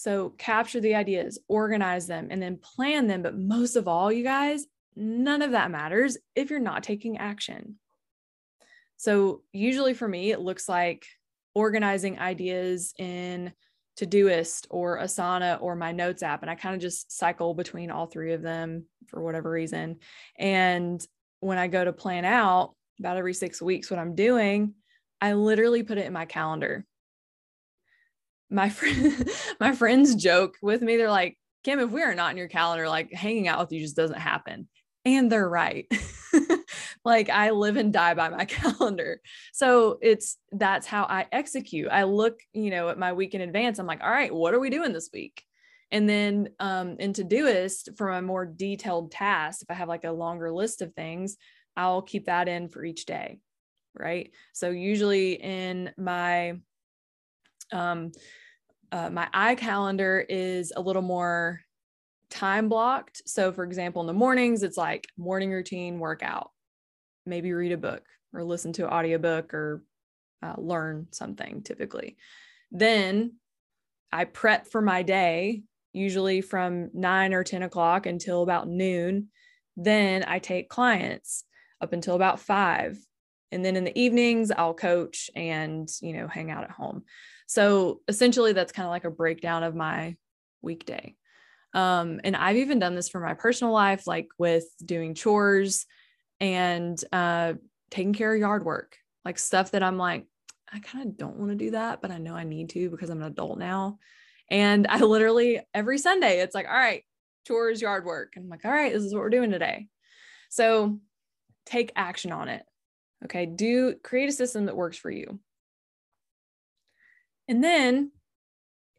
[0.00, 3.20] So capture the ideas, organize them, and then plan them.
[3.20, 4.64] But most of all, you guys,
[4.96, 7.76] none of that matters if you're not taking action.
[8.96, 11.04] So usually for me, it looks like
[11.52, 13.52] organizing ideas in
[14.00, 16.40] Todoist or Asana or my notes app.
[16.40, 19.98] And I kind of just cycle between all three of them for whatever reason.
[20.38, 21.06] And
[21.40, 24.72] when I go to plan out about every six weeks what I'm doing,
[25.20, 26.86] I literally put it in my calendar
[28.50, 29.28] my friend
[29.58, 30.96] my friends joke with me.
[30.96, 33.80] They're like kim if we are not in your calendar like hanging out with you
[33.80, 34.68] just doesn't happen.
[35.04, 35.86] And they're right.
[37.02, 39.22] Like i live and die by my calendar.
[39.52, 41.88] So it's that's how i execute.
[41.90, 43.78] I look you know at my week in advance.
[43.78, 45.42] I'm like all right what are we doing this week?
[45.90, 50.12] And then um in todoist for a more detailed task if i have like a
[50.12, 51.36] longer list of things
[51.76, 53.40] i'll keep that in for each day
[53.94, 54.30] right?
[54.52, 56.58] So usually in my
[57.72, 58.12] um
[58.92, 61.60] uh, my calendar is a little more
[62.30, 63.22] time blocked.
[63.26, 66.50] So, for example, in the mornings, it's like morning routine workout,
[67.26, 69.82] maybe read a book or listen to an audiobook or
[70.42, 72.16] uh, learn something typically.
[72.70, 73.34] Then
[74.12, 75.62] I prep for my day,
[75.92, 79.28] usually from nine or 10 o'clock until about noon.
[79.76, 81.44] Then I take clients
[81.80, 82.98] up until about five.
[83.52, 87.02] And then in the evenings, I'll coach and, you know, hang out at home.
[87.50, 90.14] So essentially, that's kind of like a breakdown of my
[90.62, 91.16] weekday.
[91.74, 95.84] Um, and I've even done this for my personal life, like with doing chores
[96.38, 97.54] and uh,
[97.90, 100.26] taking care of yard work, like stuff that I'm like,
[100.72, 103.10] I kind of don't want to do that, but I know I need to because
[103.10, 103.98] I'm an adult now.
[104.48, 107.02] And I literally every Sunday, it's like, all right,
[107.48, 108.34] chores, yard work.
[108.36, 109.88] And I'm like, all right, this is what we're doing today.
[110.50, 111.00] So
[111.66, 112.62] take action on it.
[113.24, 113.44] Okay.
[113.44, 115.40] Do create a system that works for you.
[117.50, 118.12] And then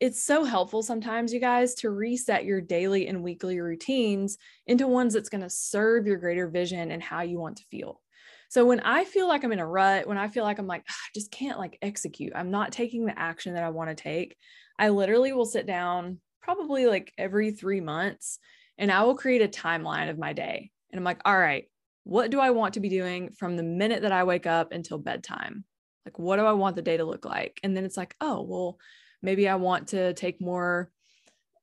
[0.01, 4.37] it's so helpful sometimes, you guys, to reset your daily and weekly routines
[4.67, 8.01] into ones that's going to serve your greater vision and how you want to feel.
[8.49, 10.83] So when I feel like I'm in a rut, when I feel like I'm like,
[10.89, 13.95] ah, I just can't like execute, I'm not taking the action that I want to
[13.95, 14.35] take,
[14.77, 18.37] I literally will sit down probably like every three months
[18.77, 20.71] and I will create a timeline of my day.
[20.91, 21.69] And I'm like, all right,
[22.03, 24.97] what do I want to be doing from the minute that I wake up until
[24.97, 25.63] bedtime?
[26.05, 27.59] Like, what do I want the day to look like?
[27.63, 28.79] And then it's like, oh, well,
[29.21, 30.91] maybe I want to take more,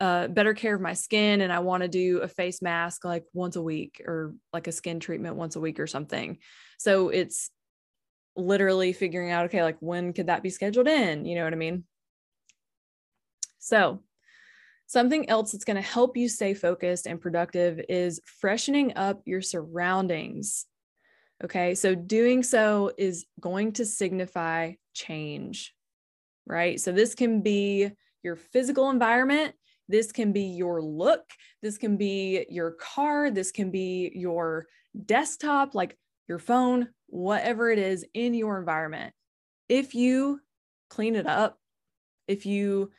[0.00, 3.24] uh, better care of my skin and I want to do a face mask like
[3.32, 6.38] once a week or like a skin treatment once a week or something.
[6.78, 7.50] So it's
[8.36, 11.24] literally figuring out, okay, like when could that be scheduled in?
[11.24, 11.84] You know what I mean?
[13.58, 14.02] So,
[14.86, 19.42] something else that's going to help you stay focused and productive is freshening up your
[19.42, 20.64] surroundings.
[21.44, 21.74] Okay.
[21.74, 25.72] So doing so is going to signify change,
[26.46, 26.80] right?
[26.80, 27.90] So this can be
[28.22, 29.54] your physical environment.
[29.88, 31.24] This can be your look.
[31.62, 33.30] This can be your car.
[33.30, 34.66] This can be your
[35.06, 35.96] desktop, like
[36.28, 39.14] your phone, whatever it is in your environment.
[39.68, 40.40] If you
[40.90, 41.58] clean it up,
[42.26, 42.90] if you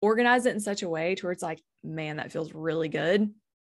[0.00, 3.32] organize it in such a way to where it's like, man, that feels really good,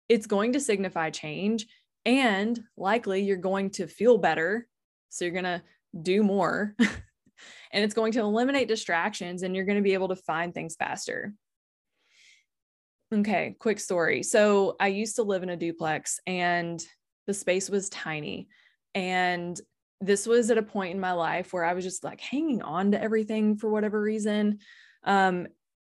[0.09, 1.67] it's going to signify change
[2.05, 4.67] and likely you're going to feel better.
[5.09, 5.63] So you're going to
[6.01, 10.15] do more and it's going to eliminate distractions and you're going to be able to
[10.15, 11.33] find things faster.
[13.13, 14.23] Okay, quick story.
[14.23, 16.83] So I used to live in a duplex and
[17.27, 18.47] the space was tiny.
[18.93, 19.59] And
[20.01, 22.91] this was at a point in my life where I was just like hanging on
[22.91, 24.59] to everything for whatever reason.
[25.03, 25.47] Um,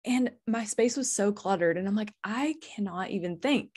[0.05, 1.77] and my space was so cluttered.
[1.77, 3.71] And I'm like, I cannot even think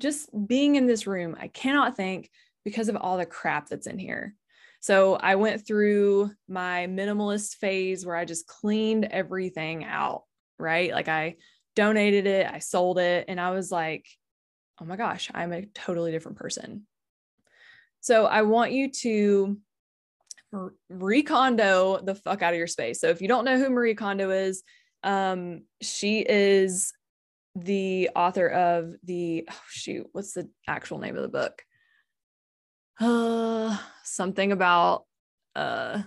[0.00, 2.30] just being in this room, I cannot think
[2.64, 4.34] because of all the crap that's in here.
[4.80, 10.24] So I went through my minimalist phase where I just cleaned everything out,
[10.58, 10.90] right?
[10.90, 11.36] Like I
[11.76, 14.06] donated it, I sold it, and I was like,
[14.80, 16.86] oh my gosh, I'm a totally different person.
[18.00, 19.58] So I want you to
[20.90, 23.00] recondo the fuck out of your space.
[23.00, 24.62] So if you don't know who Marie Kondo is,
[25.02, 26.92] um, she is
[27.64, 31.62] the author of the oh shoot, what's the actual name of the book?
[32.98, 35.04] Uh, something about
[35.56, 36.02] uh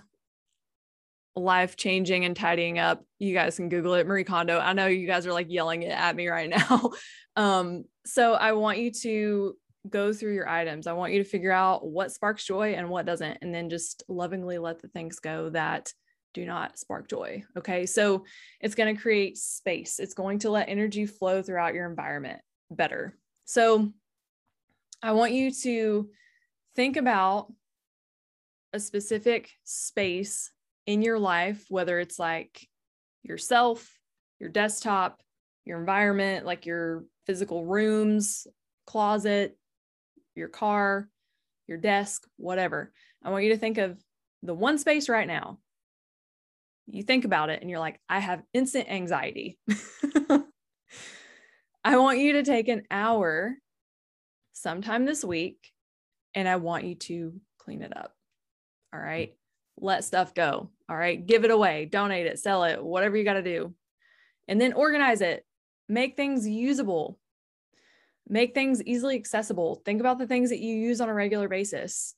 [1.36, 3.04] life changing and tidying up.
[3.18, 4.58] You guys can Google it, Marie Kondo.
[4.58, 6.90] I know you guys are like yelling it at me right now.
[7.36, 9.56] um, so I want you to
[9.88, 10.86] go through your items.
[10.86, 14.04] I want you to figure out what sparks joy and what doesn't, and then just
[14.08, 15.92] lovingly let the things go that
[16.34, 17.42] do not spark joy.
[17.56, 17.86] Okay.
[17.86, 18.24] So
[18.60, 23.16] it's going to create space, it's going to let energy flow throughout your environment better.
[23.44, 23.92] So
[25.02, 26.10] I want you to
[26.76, 27.52] think about
[28.72, 30.50] a specific space
[30.86, 32.68] in your life, whether it's like
[33.22, 33.98] yourself,
[34.40, 35.22] your desktop,
[35.64, 38.46] your environment, like your physical rooms,
[38.86, 39.56] closet,
[40.34, 41.08] your car,
[41.66, 42.92] your desk, whatever.
[43.22, 43.98] I want you to think of
[44.42, 45.58] the one space right now.
[46.86, 49.58] You think about it and you're like, I have instant anxiety.
[51.84, 53.56] I want you to take an hour
[54.52, 55.72] sometime this week
[56.34, 58.12] and I want you to clean it up.
[58.92, 59.34] All right.
[59.78, 60.70] Let stuff go.
[60.88, 61.24] All right.
[61.24, 63.74] Give it away, donate it, sell it, whatever you got to do.
[64.46, 65.44] And then organize it,
[65.88, 67.18] make things usable,
[68.28, 69.82] make things easily accessible.
[69.84, 72.14] Think about the things that you use on a regular basis,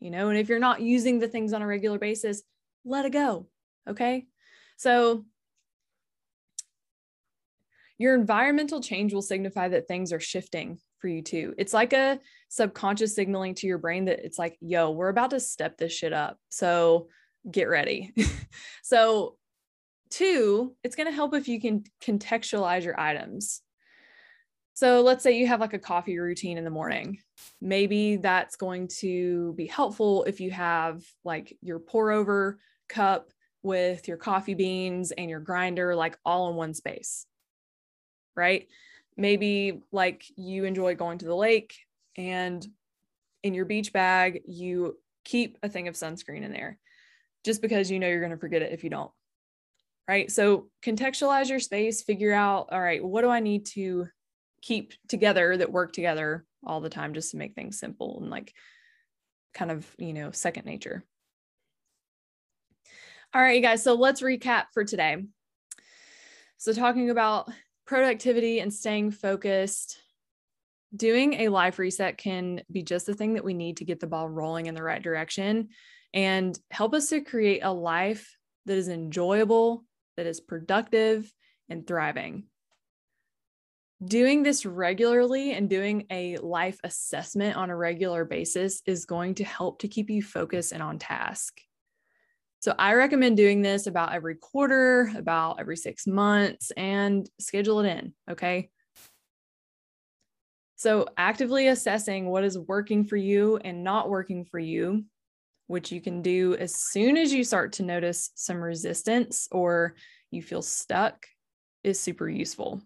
[0.00, 2.42] you know, and if you're not using the things on a regular basis,
[2.84, 3.46] let it go.
[3.88, 4.26] Okay.
[4.76, 5.24] So,
[7.96, 11.54] your environmental change will signify that things are shifting for you too.
[11.56, 12.18] It's like a
[12.48, 16.12] subconscious signaling to your brain that it's like, yo, we're about to step this shit
[16.12, 16.38] up.
[16.48, 17.08] So,
[17.50, 18.12] get ready.
[18.82, 19.36] so,
[20.10, 23.62] two, it's going to help if you can contextualize your items.
[24.74, 27.18] So let's say you have like a coffee routine in the morning.
[27.60, 32.58] Maybe that's going to be helpful if you have like your pour over
[32.88, 33.30] cup
[33.64, 37.26] with your coffee beans and your grinder, like all in one space,
[38.36, 38.68] right?
[39.16, 41.74] Maybe like you enjoy going to the lake
[42.16, 42.64] and
[43.42, 46.78] in your beach bag, you keep a thing of sunscreen in there
[47.44, 49.10] just because you know you're going to forget it if you don't.
[50.06, 50.30] Right.
[50.30, 54.06] So contextualize your space, figure out, all right, what do I need to
[54.60, 58.52] keep together that work together all the time just to make things simple and like
[59.54, 61.04] kind of, you know, second nature.
[63.34, 63.82] All right, you guys.
[63.82, 65.16] So let's recap for today.
[66.56, 67.50] So, talking about
[67.84, 69.98] productivity and staying focused,
[70.94, 74.06] doing a life reset can be just the thing that we need to get the
[74.06, 75.70] ball rolling in the right direction
[76.14, 79.84] and help us to create a life that is enjoyable,
[80.16, 81.30] that is productive,
[81.68, 82.44] and thriving
[84.04, 89.44] doing this regularly and doing a life assessment on a regular basis is going to
[89.44, 91.60] help to keep you focused and on task.
[92.64, 97.88] So I recommend doing this about every quarter, about every six months, and schedule it
[97.90, 98.14] in.
[98.30, 98.70] Okay.
[100.76, 105.04] So actively assessing what is working for you and not working for you,
[105.66, 109.94] which you can do as soon as you start to notice some resistance or
[110.30, 111.26] you feel stuck,
[111.82, 112.80] is super useful.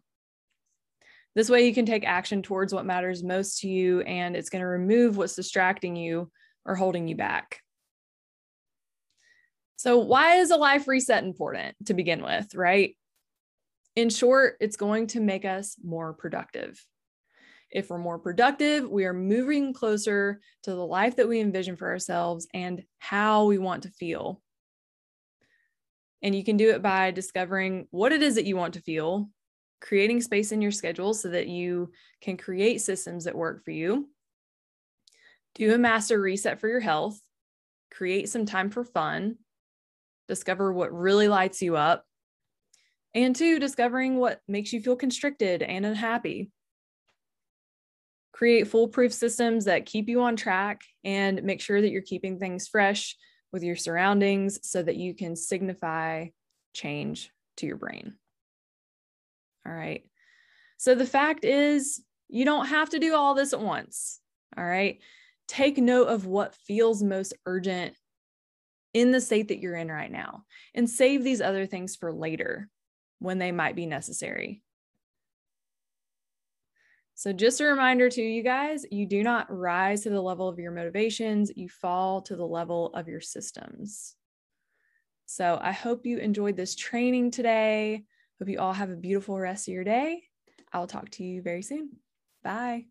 [1.37, 4.62] This way, you can take action towards what matters most to you, and it's going
[4.62, 6.33] to remove what's distracting you
[6.66, 7.61] or holding you back.
[9.79, 12.97] So, why is a life reset important to begin with, right?
[13.95, 16.85] In short, it's going to make us more productive.
[17.70, 21.89] If we're more productive, we are moving closer to the life that we envision for
[21.89, 24.43] ourselves and how we want to feel.
[26.22, 29.31] And you can do it by discovering what it is that you want to feel,
[29.81, 34.09] creating space in your schedule so that you can create systems that work for you.
[35.55, 37.20] Do a master reset for your health,
[37.93, 39.37] create some time for fun,
[40.29, 42.05] discover what really lights you up,
[43.14, 46.51] and two, discovering what makes you feel constricted and unhappy.
[48.33, 52.68] Create foolproof systems that keep you on track and make sure that you're keeping things
[52.68, 53.16] fresh
[53.51, 56.26] with your surroundings so that you can signify
[56.74, 58.14] change to your brain.
[59.66, 60.05] All right.
[60.76, 64.20] So the fact is, you don't have to do all this at once.
[64.57, 65.01] All right.
[65.49, 67.97] Take note of what feels most urgent
[68.99, 70.44] in the state that you're in right now
[70.74, 72.68] and save these other things for later
[73.18, 74.62] when they might be necessary.
[77.14, 80.59] So, just a reminder to you guys you do not rise to the level of
[80.59, 84.14] your motivations, you fall to the level of your systems.
[85.26, 88.05] So, I hope you enjoyed this training today.
[88.38, 90.22] Hope you all have a beautiful rest of your day.
[90.72, 91.90] I will talk to you very soon.
[92.44, 92.86] Bye.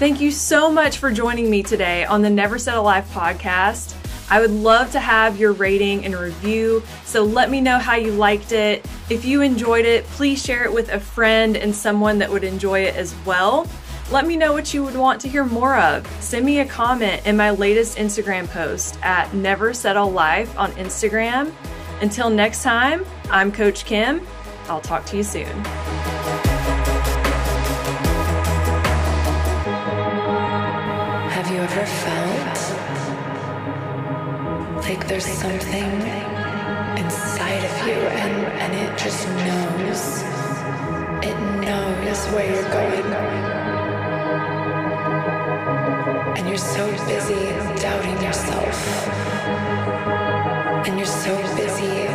[0.00, 3.94] Thank you so much for joining me today on the Never Settle Life podcast.
[4.30, 6.82] I would love to have your rating and review.
[7.04, 8.88] So let me know how you liked it.
[9.10, 12.80] If you enjoyed it, please share it with a friend and someone that would enjoy
[12.80, 13.66] it as well.
[14.10, 16.06] Let me know what you would want to hear more of.
[16.22, 21.52] Send me a comment in my latest Instagram post at Never Settle Life on Instagram.
[22.00, 24.26] Until next time, I'm Coach Kim.
[24.66, 26.39] I'll talk to you soon.
[31.62, 32.58] Ever felt
[34.82, 35.90] like there's something
[36.96, 40.02] inside of you and, and it just knows.
[41.22, 43.12] It knows where you're going.
[46.38, 47.44] And you're so busy
[47.78, 48.76] doubting yourself.
[50.86, 52.09] And you're so busy